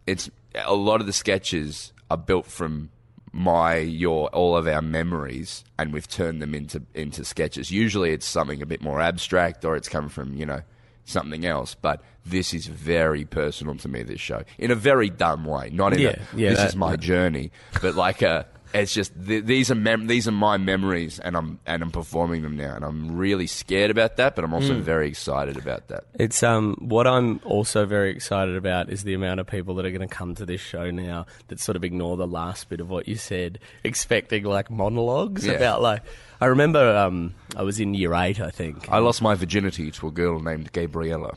[0.06, 2.90] it's a lot of the sketches are built from
[3.32, 7.72] my your all of our memories and we've turned them into into sketches.
[7.72, 10.62] Usually it's something a bit more abstract or it's come from, you know,
[11.06, 15.46] something else, but this is very personal to me this show in a very dumb
[15.46, 15.70] way.
[15.72, 17.52] Not in Yeah, a yeah, this that- is my that- journey,
[17.82, 21.60] but like a it's just th- these are mem- these are my memories and I'm
[21.66, 24.82] and I'm performing them now and I'm really scared about that, but I'm also Mm.
[24.82, 26.04] very excited about that.
[26.14, 29.92] It's um what I'm also very excited about is the amount of people that are
[29.92, 32.90] going to come to this show now that sort of ignore the last bit of
[32.90, 35.54] what you said, expecting like monologues Yeah.
[35.54, 36.04] about like.
[36.42, 38.88] I remember um I was in year eight, I think.
[38.92, 41.36] I lost my virginity to a girl named Gabriella.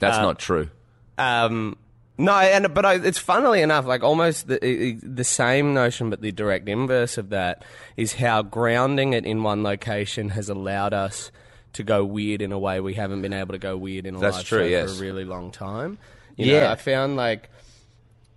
[0.00, 0.68] That's Uh, not true.
[1.16, 1.76] Um,
[2.16, 6.30] no, and but I, it's funnily enough, like almost the the same notion, but the
[6.32, 7.64] direct inverse of that
[7.96, 11.32] is how grounding it in one location has allowed us
[11.72, 14.18] to go weird in a way we haven't been able to go weird in a
[14.20, 14.96] That's live true, show yes.
[14.96, 15.98] for a really long time.
[16.36, 16.60] You Yeah.
[16.60, 17.50] know, I found like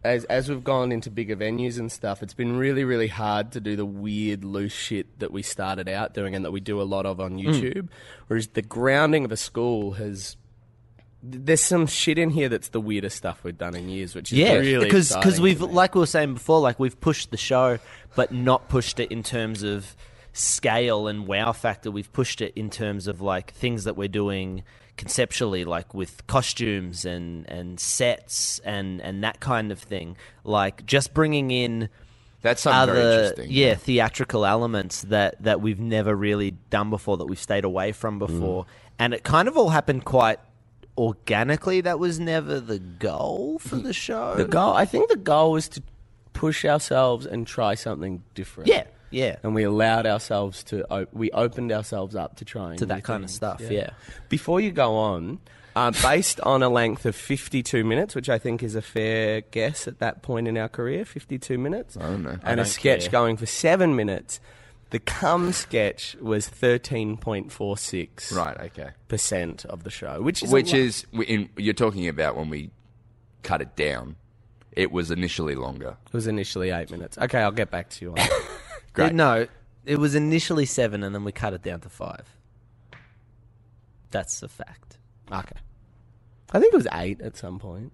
[0.03, 3.59] as as we've gone into bigger venues and stuff, it's been really really hard to
[3.59, 6.83] do the weird loose shit that we started out doing and that we do a
[6.83, 7.43] lot of on mm.
[7.45, 7.89] YouTube.
[8.25, 10.35] Whereas the grounding of a school has
[11.23, 14.37] there's some shit in here that's the weirdest stuff we've done in years, which is
[14.37, 17.37] yeah, really because exciting to we've like we were saying before, like we've pushed the
[17.37, 17.79] show,
[18.15, 19.95] but not pushed it in terms of
[20.33, 21.89] scale and wow factor.
[21.91, 24.63] We've pushed it in terms of like things that we're doing
[24.95, 30.15] conceptually, like with costumes and and sets and and that kind of thing.
[30.43, 31.89] Like just bringing in
[32.43, 33.47] That's something very other interesting.
[33.51, 38.19] yeah theatrical elements that that we've never really done before that we've stayed away from
[38.19, 38.67] before Mm.
[38.99, 40.39] and it kind of all happened quite
[40.97, 44.73] organically that was never the goal for the show the goal.
[44.73, 45.83] I think the goal was to
[46.33, 48.69] push ourselves and try something different.
[48.69, 49.37] yeah Yeah.
[49.43, 50.85] and we allowed ourselves to.
[50.91, 53.91] Op- we opened ourselves up to trying To that new kind of stuff, yeah.
[54.29, 55.39] Before you go on,
[55.75, 59.87] uh, based on a length of 52 minutes, which I think is a fair guess
[59.87, 62.31] at that point in our career, 52 minutes, I don't know.
[62.31, 63.11] and I a don't sketch care.
[63.11, 64.39] going for seven minutes.
[64.89, 68.57] The cum sketch was 13.46 Right.
[68.67, 68.89] Okay.
[69.07, 70.79] percent of the show, which is a Which lot.
[70.79, 72.71] is in, you're talking about when we
[73.43, 74.15] cut it down.
[74.71, 75.97] It was initially longer.
[76.05, 77.17] it was initially eight minutes.
[77.17, 78.47] Okay, I'll get back to you on that.
[78.93, 79.13] Great.
[79.13, 79.47] No,
[79.85, 82.25] it was initially seven, and then we cut it down to five.
[84.11, 84.97] That's a fact.
[85.31, 85.57] okay,
[86.53, 87.91] I think it was eight at some point.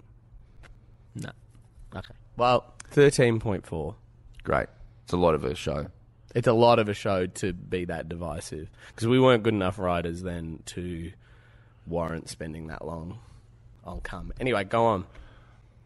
[1.16, 1.30] No.
[1.96, 3.96] Okay, Well, 13.4.
[4.44, 4.68] Great.
[5.04, 5.88] It's a lot of a show.
[6.34, 9.78] It's a lot of a show to be that divisive because we weren't good enough
[9.78, 11.12] writers then to
[11.86, 13.20] warrant spending that long
[13.84, 14.34] on come.
[14.40, 15.06] Anyway, go on.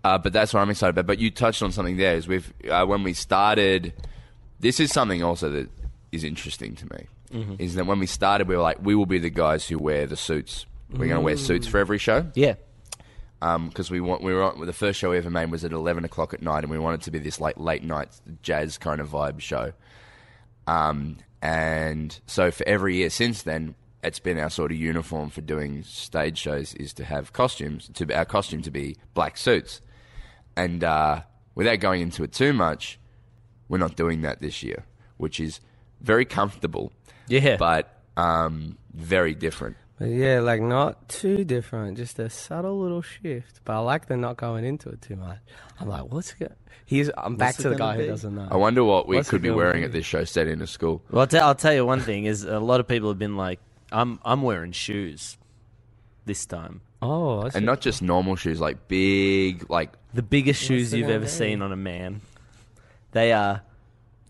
[0.04, 1.08] Uh, but that's what I'm excited about.
[1.08, 2.16] But you touched on something there.
[2.16, 3.94] Is we've uh, when we started.
[4.60, 5.70] This is something also that
[6.12, 7.08] is interesting to me.
[7.60, 10.08] Is that when we started, we were like, we will be the guys who wear
[10.08, 10.66] the suits.
[10.90, 12.56] We're going to wear suits for every show yeah.
[13.42, 16.06] because we want we were on, the first show we ever made was at 11
[16.06, 18.10] o'clock at night, and we wanted to be this like late night
[18.42, 19.74] jazz kind of vibe show.
[20.67, 25.41] Um, and so for every year since then, it's been our sort of uniform for
[25.41, 29.82] doing stage shows is to have costumes to our costume to be black suits,
[30.56, 31.21] and uh,
[31.56, 32.99] without going into it too much,
[33.69, 34.86] we're not doing that this year,
[35.17, 35.60] which is
[36.01, 36.91] very comfortable,
[37.27, 37.58] Yeah.
[37.58, 39.77] but um, very different.
[40.00, 43.62] But yeah, like not too different, just a subtle little shift.
[43.66, 45.40] But I like the not going into it too much.
[45.80, 46.56] I'm like, what's it?
[46.86, 47.10] He's.
[47.18, 48.04] I'm back What's to the guy be?
[48.04, 48.48] who doesn't know.
[48.52, 49.86] I wonder what we What's could be wearing be?
[49.86, 51.02] at this show set into school.
[51.10, 53.36] Well, I'll, t- I'll tell you one thing is a lot of people have been
[53.38, 53.60] like,
[53.92, 55.38] I'm I'm wearing shoes
[56.26, 56.82] this time.
[57.02, 57.58] oh, I see.
[57.58, 61.30] And not just normal shoes, like big, like The biggest shoes you've ever be?
[61.32, 62.22] seen on a man.
[63.14, 63.62] They are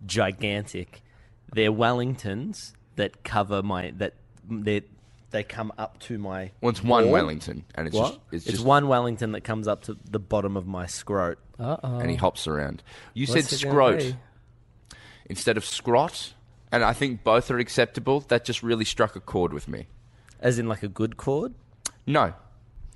[0.06, 1.02] gigantic.
[1.54, 4.14] They're Wellingtons that cover my that
[4.50, 4.82] they
[5.32, 6.52] they come up to my.
[6.62, 7.14] well, it's one wall.
[7.14, 8.08] Wellington, and it's What?
[8.14, 11.38] just it's, It's, just one Wellington that comes up to the bottom of my scrot.
[11.60, 12.00] Uh-oh.
[12.00, 12.84] and he hops around.
[13.14, 14.16] You What's said it scrot
[15.26, 16.34] instead of scrot,
[16.72, 18.22] and I think both are acceptable.
[18.22, 19.88] That just really struck a chord with me.
[20.40, 21.54] As in like a good chord.
[22.06, 22.34] No,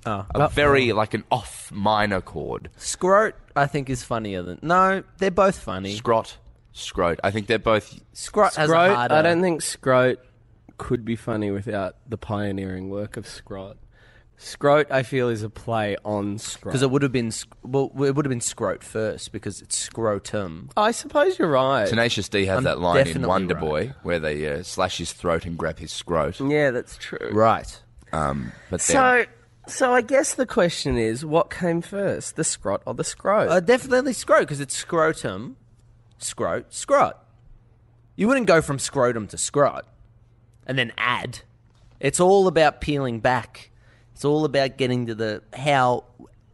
[0.06, 0.26] Oh.
[0.34, 2.70] a very like an off minor chord.
[2.76, 4.58] Scrot, I think, is funnier than.
[4.62, 5.94] No, they're both funny.
[5.96, 6.36] Scrot,
[6.72, 7.18] scrot.
[7.22, 8.00] I think they're both.
[8.12, 9.14] Scrot has a Scrote, harder.
[9.14, 10.16] I don't think Scrote
[10.82, 13.76] could be funny without the pioneering work of Scrot.
[14.36, 16.64] Scrote, I feel, is a play on Scrot.
[16.72, 19.76] Because it would have been sc- well, it would have been scrot first because it's
[19.76, 20.70] scrotum.
[20.76, 21.86] I suppose you're right.
[21.86, 23.60] Tenacious D has I'm that line in definitely Wonder right.
[23.60, 26.40] Boy where they uh, slash his throat and grab his scrot.
[26.40, 27.30] Yeah, that's true.
[27.30, 27.80] Right.
[28.12, 29.24] Um, but then, So,
[29.68, 33.48] so I guess the question is, what came first, the Scrot or the Scrote?
[33.48, 35.56] Uh, definitely scrot because it's scrotum,
[36.18, 37.24] scrot, scrot.
[38.16, 39.86] You wouldn't go from scrotum to scrot
[40.66, 41.40] and then add.
[42.00, 43.70] It's all about peeling back.
[44.14, 46.04] It's all about getting to the how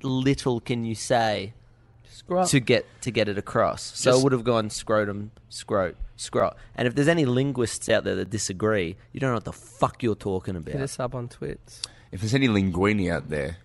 [0.03, 1.55] little can you say
[2.11, 2.49] Scrot.
[2.51, 3.83] to get to get it across.
[3.99, 6.57] So Just- it would have gone scrotum, scrot, scrot.
[6.75, 10.03] And if there's any linguists out there that disagree, you don't know what the fuck
[10.03, 10.68] you're talking about.
[10.68, 10.85] Hit about.
[10.85, 11.83] us up on Twits.
[12.12, 13.57] if there's any linguini out there,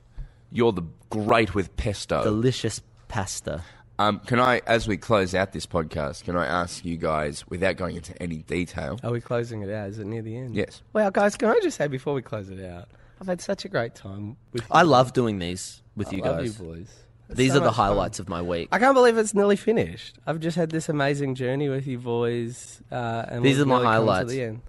[0.51, 2.23] you're the great with pesto.
[2.23, 3.63] Delicious pasta.
[3.99, 7.77] Um, can I, as we close out this podcast, can I ask you guys, without
[7.77, 8.99] going into any detail?
[9.03, 9.89] Are we closing it out?
[9.89, 10.55] Is it near the end?
[10.55, 10.81] Yes.
[10.93, 12.89] Well, guys, can I just say before we close it out,
[13.21, 14.67] I've had such a great time with you.
[14.71, 16.25] I love doing these with you guys.
[16.25, 16.59] I you love guys.
[16.59, 16.93] you boys.
[17.29, 17.85] It's These so are the much fun.
[17.85, 18.67] highlights of my week.
[18.71, 20.17] I can't believe it's nearly finished.
[20.25, 22.81] I've just had this amazing journey with you boys.
[22.91, 24.29] Uh, and These are my highlights.
[24.31, 24.61] To the end.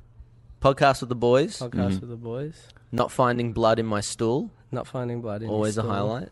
[0.61, 2.69] Podcast with the boys, Podcast with the boys.
[2.93, 5.95] not finding blood in my stool, Not finding blood in always a your stool.
[5.95, 6.29] highlight,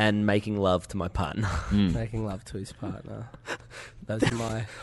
[0.00, 1.46] and making love to my partner.
[1.46, 1.92] Hmm.
[1.92, 3.28] Making love to his partner.
[4.06, 4.66] That's my.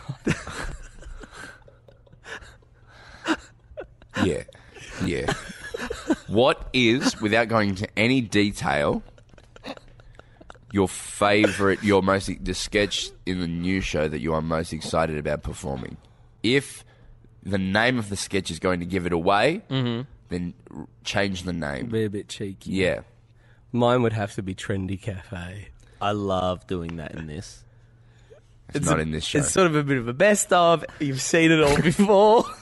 [4.24, 4.44] Yeah.
[5.06, 5.32] Yeah.
[6.26, 9.04] what is, without going into any detail,
[10.72, 15.20] your favorite, your most, the sketch in the new show that you are most excited
[15.20, 15.98] about performing?
[16.42, 16.84] If
[17.44, 20.02] the name of the sketch is going to give it away, mm-hmm.
[20.30, 20.56] then
[21.04, 21.90] change the name.
[21.90, 22.72] Be a bit cheeky.
[22.72, 23.02] Yeah.
[23.78, 25.70] Mine would have to be Trendy Cafe.
[26.02, 27.64] I love doing that in this.
[28.74, 29.40] It's, not in this show.
[29.40, 30.84] It's sort of a bit of a best of.
[31.00, 32.46] You've seen it all before.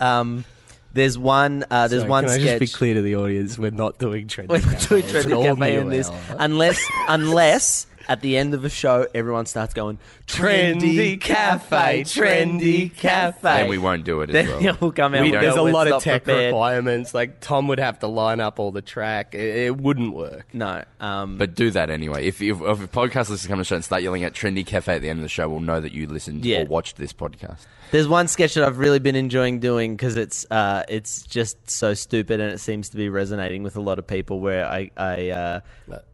[0.00, 0.44] Um,
[0.92, 1.64] there's one.
[1.70, 3.58] Uh, there's Sorry, one can I just be clear to the audience?
[3.58, 4.88] We're not doing Trendy We're Cafe.
[4.88, 9.46] doing Trendy an Cafe in this, unless unless at the end of a show, everyone
[9.46, 13.38] starts going Trendy cafe, trendy cafe.
[13.42, 14.76] Then we won't do it as Then well.
[14.80, 15.22] you'll come out.
[15.22, 17.14] We, with there's a "We're lot of not tech prepared." requirements.
[17.14, 19.34] Like Tom would have to line up all the track.
[19.34, 20.46] It, it wouldn't work.
[20.52, 22.26] No, um, But do that anyway.
[22.26, 24.66] If, if, if a podcast listener come to the show and start yelling at Trendy
[24.66, 26.62] Cafe at the end of the show, we'll know that you listened Yeah.
[26.62, 27.66] or watched this podcast.
[27.90, 31.94] There's one sketch that I've really been enjoying doing because it's uh, it's just so
[31.94, 34.40] stupid and it seems to be resonating with a lot of people.
[34.40, 35.60] Where I I uh,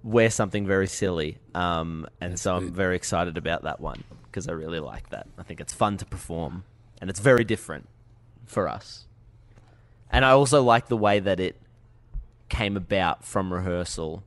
[0.03, 4.53] wear something very silly, um, and so I'm very excited about that one because I
[4.53, 5.27] really like that.
[5.39, 6.65] I think it's fun to perform
[7.01, 7.89] and it's very different
[8.47, 9.07] for us.
[10.11, 11.57] And I also like the way that it
[12.49, 14.25] came about from rehearsal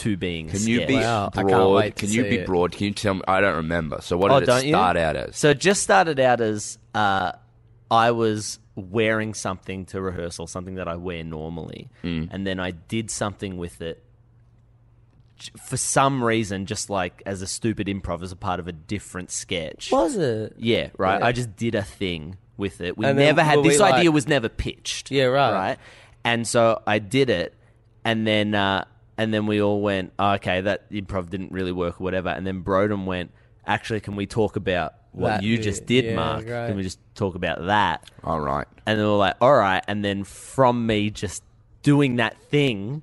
[0.00, 0.48] to being.
[0.48, 1.74] a Can you be Wow, I can't broad?
[1.74, 2.46] wait to Can you see be it.
[2.46, 2.72] broad?
[2.72, 3.22] Can you tell me?
[3.28, 4.00] I don't remember.
[4.02, 4.72] So what Oh, did don't it you?
[4.74, 5.36] start out as?
[5.36, 7.32] So it just started out as uh,
[7.90, 12.28] I was wearing something to rehearsal, something that I wear normally, Mm.
[12.30, 14.02] and then I did something with it.
[15.36, 18.72] j- For some reason, just like as a stupid improv, as a part of a
[18.72, 19.90] different sketch.
[19.92, 20.54] Was it?
[20.58, 21.18] Yeah, right.
[21.20, 21.26] Yeah.
[21.26, 22.96] I just did a thing with it.
[22.98, 25.10] We And then never had were we this like- idea was never pitched.
[25.10, 25.52] Yeah, right.
[25.52, 25.78] Right.
[26.24, 27.54] And so I did it,
[28.04, 28.84] and then uh,
[29.20, 32.30] and then we all went, oh, okay, that improv didn't really work or whatever.
[32.30, 33.32] And then Broden went,
[33.66, 36.48] actually, can we talk about what That you bit, just did, yeah, Mark?
[36.48, 36.68] right.
[36.68, 38.10] Can we just talk about that?
[38.24, 38.66] All right.
[38.86, 39.84] And then we we're like, all right.
[39.86, 41.42] And then from me just
[41.82, 43.02] doing that thing,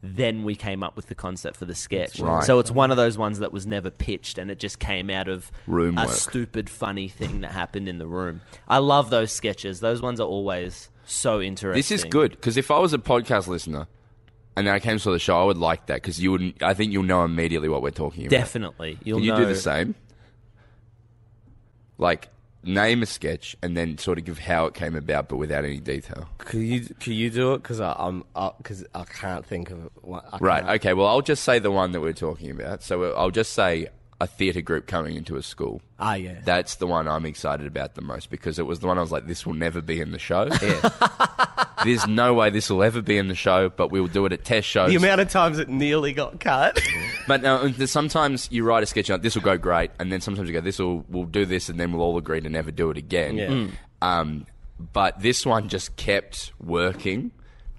[0.00, 2.20] then we came up with the concept for the sketch.
[2.20, 2.44] Right.
[2.44, 5.26] So it's one of those ones that was never pitched and it just came out
[5.26, 6.14] of Room a work.
[6.14, 8.42] stupid, funny thing that happened in the room.
[8.68, 9.80] I love those sketches.
[9.80, 11.80] Those ones are always so interesting.
[11.80, 13.88] This is good because if I was a podcast listener
[14.58, 16.62] and then I came to the show, I would like that because you would.
[16.62, 18.30] I think you'll know immediately what we're talking about.
[18.36, 18.98] Definitely.
[19.04, 19.38] You'll Can you know.
[19.38, 19.94] do the same?
[21.96, 22.28] Like
[22.64, 25.78] name a sketch and then sort of give how it came about, but without any
[25.78, 26.28] detail.
[26.38, 27.62] Could you could you do it?
[27.62, 28.24] Because I'm
[28.58, 30.22] because I can't think of one.
[30.32, 30.60] I Right.
[30.64, 30.74] can't.
[30.80, 30.94] Okay.
[30.94, 32.82] Well, I'll just say the one that we're talking about.
[32.82, 33.88] So I'll just say
[34.20, 35.80] a theatre group coming into a school.
[36.00, 36.40] Ah, yeah.
[36.44, 39.12] That's the one I'm excited about the most because it was the one I was
[39.12, 40.48] like, this will never be in the show.
[41.84, 44.44] There's no way this will ever be in the show, but we'll do it at
[44.44, 44.90] test shows.
[44.90, 46.80] the amount of times it nearly got cut.
[47.26, 50.48] But uh, sometimes you write a sketch and this will go great, and then sometimes
[50.48, 52.90] you go, this will we'll do this, and then we'll all agree to never do
[52.90, 53.36] it again.
[53.36, 53.48] Yeah.
[53.48, 53.72] Mm.
[54.00, 54.46] Um,
[54.92, 57.32] but this one just kept working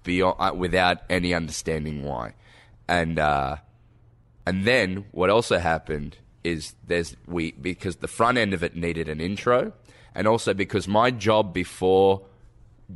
[0.03, 2.35] beyond uh, without any understanding why,
[2.87, 3.57] and uh,
[4.45, 9.07] and then what also happened is there's we because the front end of it needed
[9.09, 9.73] an intro,
[10.13, 12.21] and also because my job before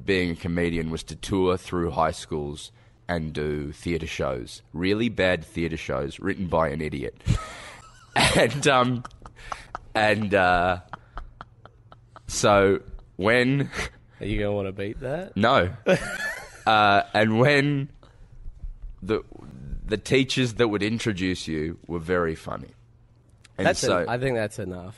[0.05, 2.71] being a comedian was to tour through high schools
[3.07, 7.21] and do theatre shows, really bad theatre shows written by an idiot,
[8.15, 9.03] and um,
[9.93, 10.79] and uh,
[12.27, 12.79] so
[13.17, 13.69] when
[14.19, 15.35] Are you gonna want to beat that?
[15.35, 15.69] no,
[16.65, 17.89] uh, and when
[19.01, 19.21] the
[19.85, 22.69] the teachers that would introduce you were very funny,
[23.57, 24.97] and That's so en- I think that's enough.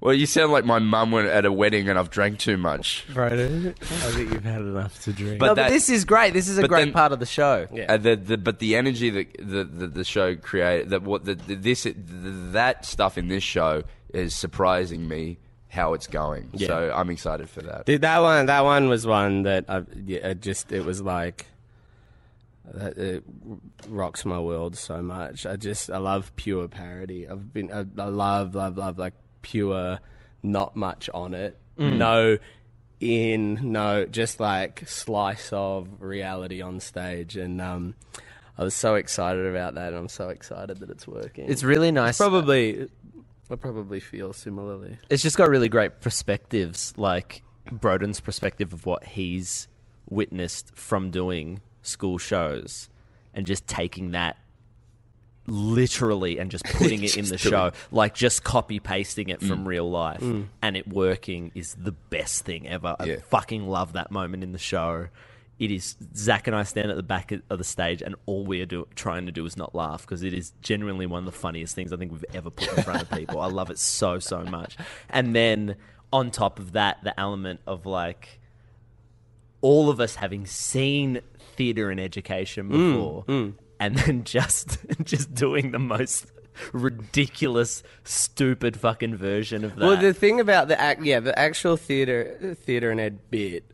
[0.00, 3.04] Well, you sound like my mum went at a wedding and I've drank too much.
[3.12, 5.40] Broden, I think you've had enough to drink.
[5.40, 6.32] But no, that- but this is great.
[6.32, 7.66] This is a great then- part of the show.
[7.72, 7.92] Yeah.
[7.92, 11.34] Uh, the, the, but the energy that the, the, the show created, that what the,
[11.34, 11.94] the, this the,
[12.52, 13.82] that stuff in this show
[14.14, 16.50] is surprising me how it's going.
[16.54, 16.68] Yeah.
[16.68, 17.84] So I'm excited for that.
[17.86, 21.46] Dude, that one, that one was one that I yeah, just it was like
[22.64, 23.24] that it
[23.88, 25.44] rocks my world so much.
[25.44, 27.28] I just I love pure parody.
[27.28, 29.98] I've been I, I love love love like pure,
[30.42, 31.58] not much on it.
[31.78, 32.38] No
[33.00, 37.94] in no just like slice of reality on stage and um
[38.56, 41.48] I was so excited about that and I'm so excited that it's working.
[41.48, 42.18] It's really nice.
[42.18, 42.88] probably
[43.50, 44.98] I probably feel similarly.
[45.08, 49.68] it's just got really great perspectives, like Broden's perspective of what he's
[50.10, 52.90] witnessed from doing school shows
[53.32, 54.36] and just taking that
[55.48, 57.74] literally and just putting it in the show, it.
[57.90, 59.66] like just copy pasting it from mm.
[59.66, 60.46] real life mm.
[60.62, 62.96] and it working is the best thing ever.
[62.98, 65.08] I fucking love that moment in the show.
[65.58, 68.60] It is Zach and I stand at the back of the stage, and all we
[68.60, 71.32] are do, trying to do is not laugh because it is genuinely one of the
[71.32, 73.40] funniest things I think we've ever put in front of people.
[73.40, 74.76] I love it so so much.
[75.10, 75.74] And then
[76.12, 78.38] on top of that, the element of like
[79.60, 81.20] all of us having seen
[81.56, 83.24] theatre and education mm, before,
[83.80, 86.26] and then just just doing the most
[86.72, 89.84] ridiculous, stupid fucking version of that.
[89.86, 93.64] Well, the thing about the act, yeah, the actual theater, theater and ed bit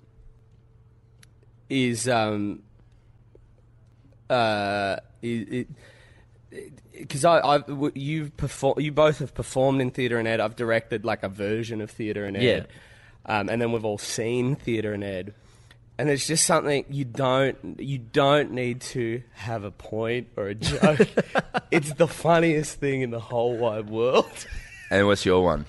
[1.71, 2.63] is um
[4.29, 5.69] uh it.
[6.93, 10.41] because I, I've w- you've perform, you both have performed in theatre and ed.
[10.41, 12.43] I've directed like a version of theatre and ed,
[13.27, 13.39] Yeah.
[13.41, 15.35] um, and then we've all seen theatre and ed.
[15.99, 20.55] And it's just something you don't you don't need to have a point or a
[20.55, 21.07] joke.
[21.71, 24.47] it's the funniest thing in the whole wide world.
[24.91, 25.67] And what's your one?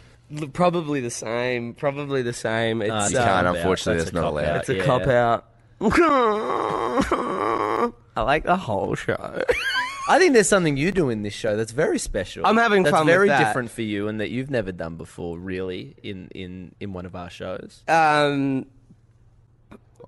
[0.53, 1.73] Probably the same.
[1.75, 2.81] Probably the same.
[2.81, 3.55] It's, Ah, You a uh, can't, cop-out.
[3.57, 4.43] unfortunately, That's that's a not allowed.
[4.45, 4.59] cop-out.
[4.61, 4.85] it's a Yeah.
[4.85, 5.45] cop out.
[8.17, 9.41] I like the whole show.
[10.07, 12.45] I think there's something you do in this show that's very special.
[12.45, 13.43] I'm having that's fun with very that.
[13.43, 17.15] different for you and that you've never done before, really, in in in one of
[17.15, 17.83] our shows.
[17.87, 18.67] Um,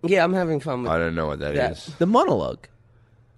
[0.04, 1.72] yeah, I'm having fun with I don't know what that Yeah.
[1.72, 1.86] is.
[2.00, 2.68] The monologue.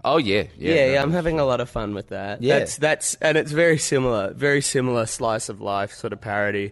[0.03, 0.74] Oh yeah, yeah.
[0.74, 1.16] Yeah, yeah, no, I'm no.
[1.16, 2.41] having a lot of fun with that.
[2.41, 2.60] Yeah.
[2.60, 6.72] That's that's and it's very similar, very similar slice of life sort of parody.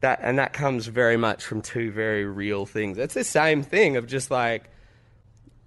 [0.00, 2.98] That and that comes very much from two very real things.
[2.98, 4.70] It's the same thing of just like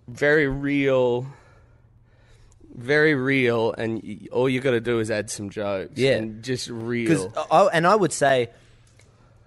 [0.07, 1.25] very real
[2.73, 5.93] very real and y- all you got to do is add some jokes.
[5.97, 6.11] Yeah.
[6.17, 6.79] And just Because
[7.25, 7.47] real.
[7.51, 8.49] oh, and I would say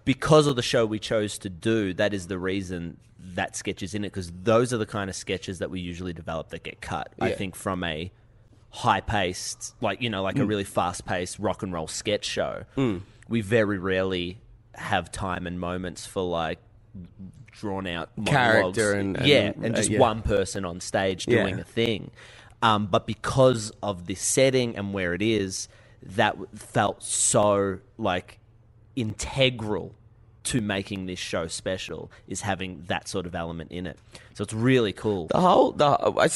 [0.05, 2.99] because of the show we chose to do, that is the reason
[3.35, 4.09] that sketch is in it.
[4.09, 7.12] Because those are the kind of sketches that we usually develop that get cut.
[7.20, 8.11] I think from a
[8.70, 10.43] high paced, like you know, like Mm.
[10.43, 12.64] a really fast paced rock and roll sketch show.
[13.28, 14.39] We very rarely
[14.74, 16.59] have time and moments for like
[17.53, 18.76] drawn out monologues.
[18.76, 19.99] Character and- and, yeah, and uh, just yeah.
[20.01, 21.43] one person on stage Yeah.
[21.43, 22.11] doing a thing.
[22.62, 25.68] Um, but because of this setting and where it is,
[26.03, 28.41] that felt so like
[28.97, 29.95] integral
[30.45, 33.99] to making this show special is having that sort of element in it.
[34.34, 35.28] So it's really cool.
[35.28, 35.86] The whole, the,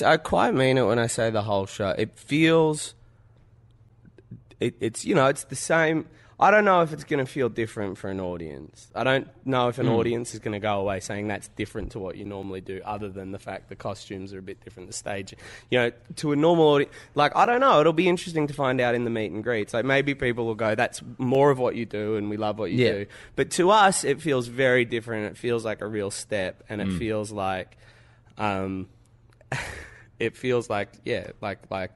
[0.04, 1.90] I, quite mean it when I say the whole show.
[1.90, 2.94] It feels,
[4.61, 6.06] it, it's you know, it's the same.
[6.41, 8.89] I don't know if it's going to feel different for an audience.
[8.95, 9.93] I don't know if an Hmm.
[9.95, 13.09] audience is going to go away saying that's different to what you normally do, other
[13.09, 15.34] than the fact the costumes are a bit different, the stage.
[15.70, 17.80] You know, to a normal audience, like I don't know.
[17.80, 19.74] It'll be interesting to find out in the meet and greets.
[19.74, 22.70] Like maybe people will go, "That's more of what you do, and we love what
[22.70, 22.93] you Yeah.
[22.93, 25.32] do." But to us, it feels very different.
[25.32, 27.76] It feels like a real step, and it feels like
[28.39, 28.86] um,
[30.20, 31.91] it feels like yeah, like like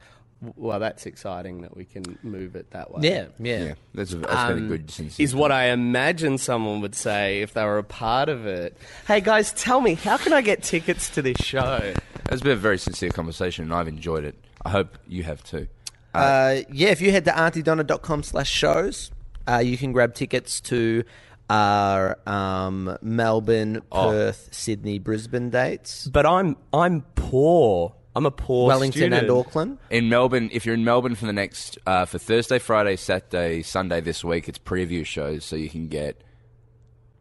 [0.57, 3.01] well, that's exciting that we can move it that way.
[3.09, 3.65] yeah, yeah.
[3.65, 6.95] Yeah, that's, a, that's been a Um, good since is what I imagine someone would
[6.95, 8.77] say if they were a part of it.
[9.07, 11.95] Hey guys, tell me how can I get tickets to this show?
[12.31, 14.35] It's been a very sincere conversation, and I've enjoyed it.
[14.65, 15.69] I hope you have too.
[16.15, 19.11] Uh, yeah, if you head to auntydonna.com slash shows,
[19.49, 21.05] uh, you can grab tickets to
[21.51, 24.11] our um, Melbourne, Oh.
[24.11, 26.07] Perth, Sydney, Brisbane dates.
[26.07, 27.95] But I'm I'm poor.
[28.15, 29.23] I'm a poor Wellington student.
[29.23, 29.79] and Auckland.
[29.91, 34.01] In Melbourne, if you're in Melbourne for the next uh, for Thursday, Friday, Saturday, Sunday
[34.01, 36.23] this week, it's preview shows, so you can get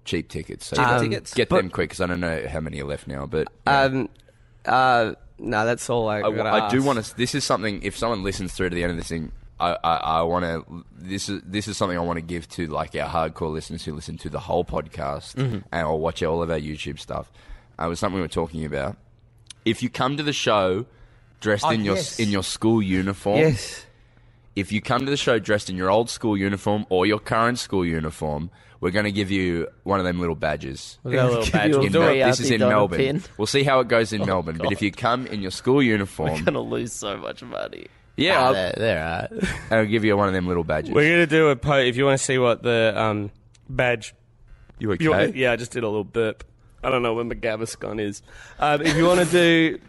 [0.04, 0.66] cheap tickets.
[0.68, 1.34] So Cheap get- tickets?
[1.34, 3.26] Get But- them quick because I don't know how many are left now.
[3.26, 3.82] But yeah.
[3.84, 4.10] Um,
[4.66, 6.18] uh, no, that's all I.
[6.20, 7.16] I, gotta I do want to.
[7.18, 7.82] This is something.
[7.84, 10.84] If someone listens through to the end of this thing, I, I, I want to.
[10.96, 13.94] This is this is something I want to give to like our hardcore listeners who
[13.94, 15.60] listen to the whole podcast Mm-hmm.
[15.72, 17.32] and or watch all of our YouTube stuff.
[17.80, 18.98] Uh, it was something we were talking about.
[19.66, 20.86] If you come to the show
[21.40, 22.20] dressed Oh, in your yes.
[22.20, 23.86] in your school uniform, Yes.
[24.56, 27.60] if you come to the show dressed in your old school uniform or your current
[27.60, 28.50] school uniform,
[28.80, 30.98] we're going to give you one of them little badges.
[31.04, 31.72] We got little badge.
[31.76, 32.98] We'll Mel- this is in Melbourne.
[32.98, 33.24] pin.
[33.38, 34.58] We'll see how it goes in Oh, Melbourne.
[34.58, 37.88] But if you come in your school uniform, we're gonna lose so much money.
[38.18, 39.30] yeah, Ah, I'll, there, there are.
[39.80, 40.92] I'll give you one of them little badges.
[40.94, 43.30] We're gonna do a po If you want to see what the um,
[43.70, 44.16] badge
[44.80, 45.04] you okay?
[45.04, 46.44] You want- yeah, I just did a little burp.
[46.84, 48.22] I don't know when McGaviscon is.
[48.60, 49.80] Um, if you want to do,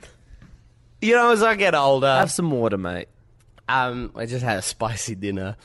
[1.00, 3.08] you know, as I get older, Have some water, mate.
[3.68, 5.56] um, I just had a spicy dinner.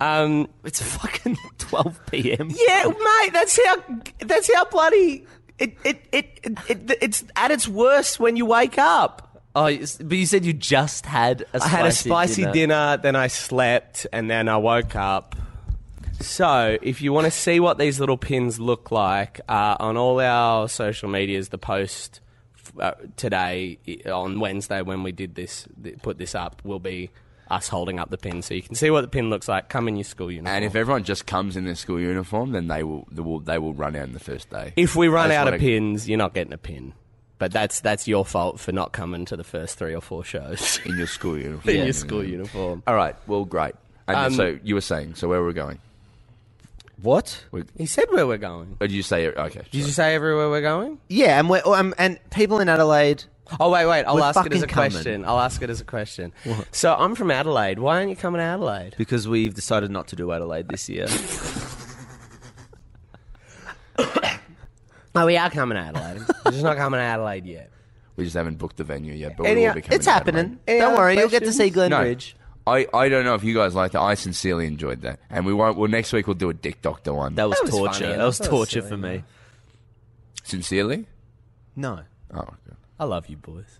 [0.00, 2.48] Um, It's fucking 12 p.m.
[2.50, 3.76] yeah, mate, that's how
[4.20, 5.26] that's how bloody
[5.58, 9.42] it it, it, it, it it's at its worst when you wake up.
[9.54, 12.96] Oh, but you said you just had a I had a spicy dinner.
[12.96, 15.34] then I slept, and then I woke up.
[16.20, 20.20] So, if you want to see what these little pins look like, uh, on all
[20.20, 22.20] our social medias, the post
[22.78, 27.10] uh, today on Wednesday when we did this, th- put this up, will be
[27.50, 29.68] us holding up the pin, so you can see what the pin looks like.
[29.68, 30.54] Come in your school uniform.
[30.54, 33.58] And if everyone just comes in their school uniform, then they will they will, they
[33.58, 34.72] will run out on the first day.
[34.76, 36.92] If we run out of pins, you're not getting a pin.
[37.38, 40.78] But that's that's your fault for not coming to the first three or four shows
[40.84, 41.74] in your school uniform.
[41.74, 42.82] in your school uniform.
[42.86, 43.16] All right.
[43.26, 43.74] Well, great.
[44.06, 45.14] And Um, so you were saying.
[45.14, 45.78] So where were we going?
[47.02, 47.44] What?
[47.50, 48.76] We, He said where we're going.
[48.80, 49.62] or did you say okay?
[49.70, 50.98] Did you say everywhere we're going?
[51.08, 53.24] Yeah, and we're, um, and people in Adelaide.
[53.58, 54.04] Oh wait, wait.
[54.04, 54.90] I'll We're ask it as a coming.
[54.92, 55.24] question.
[55.24, 56.32] I'll ask it as a question.
[56.72, 57.78] So I'm from Adelaide.
[57.80, 58.94] Why aren't you coming to Adelaide?
[58.96, 61.06] Because we've decided not to do Adelaide this year.
[65.12, 66.22] Oh, we are coming to Adelaide.
[66.44, 67.70] We're just not coming to Adelaide yet.
[68.14, 70.12] We just haven't booked the venue yet, but Any- we will be coming it's to
[70.12, 70.60] happening.
[70.68, 71.90] Any Don't other worry, you'll get to see questions?
[71.90, 72.34] No, Glennridge.
[72.66, 73.98] I, I don't know if you guys liked it.
[74.00, 75.76] I sincerely enjoyed that, and we won't.
[75.78, 77.34] Well, next week we'll do a Dick Doctor one.
[77.34, 78.04] That was, That was torture.
[78.04, 78.38] funny that was.
[78.38, 79.10] That was torture silly for me.
[79.14, 79.24] enough.
[80.44, 81.06] Sincerely,
[81.76, 82.00] No.
[82.32, 82.56] Oh, God.
[82.98, 83.78] I love you, boys.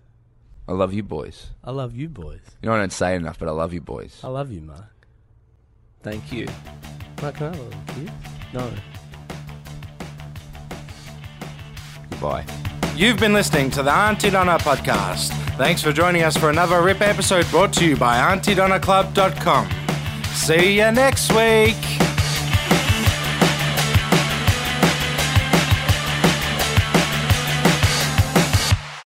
[0.69, 1.49] I love you, boys.
[1.65, 2.41] I love you, boys.
[2.63, 4.21] You know, I don't say enough, but I love you, boys.
[4.25, 5.07] I love you, Mark.
[6.03, 6.47] Thank you.
[7.21, 8.11] Mark, can I have a kiss?
[8.55, 8.73] No.
[12.11, 12.45] Goodbye.
[12.97, 15.29] You've been listening to the Aunty Donna podcast.
[15.57, 19.71] Thanks for joining us for another RIP episode brought to you by AuntyDonnaClub.com.
[20.35, 22.10] See you next week.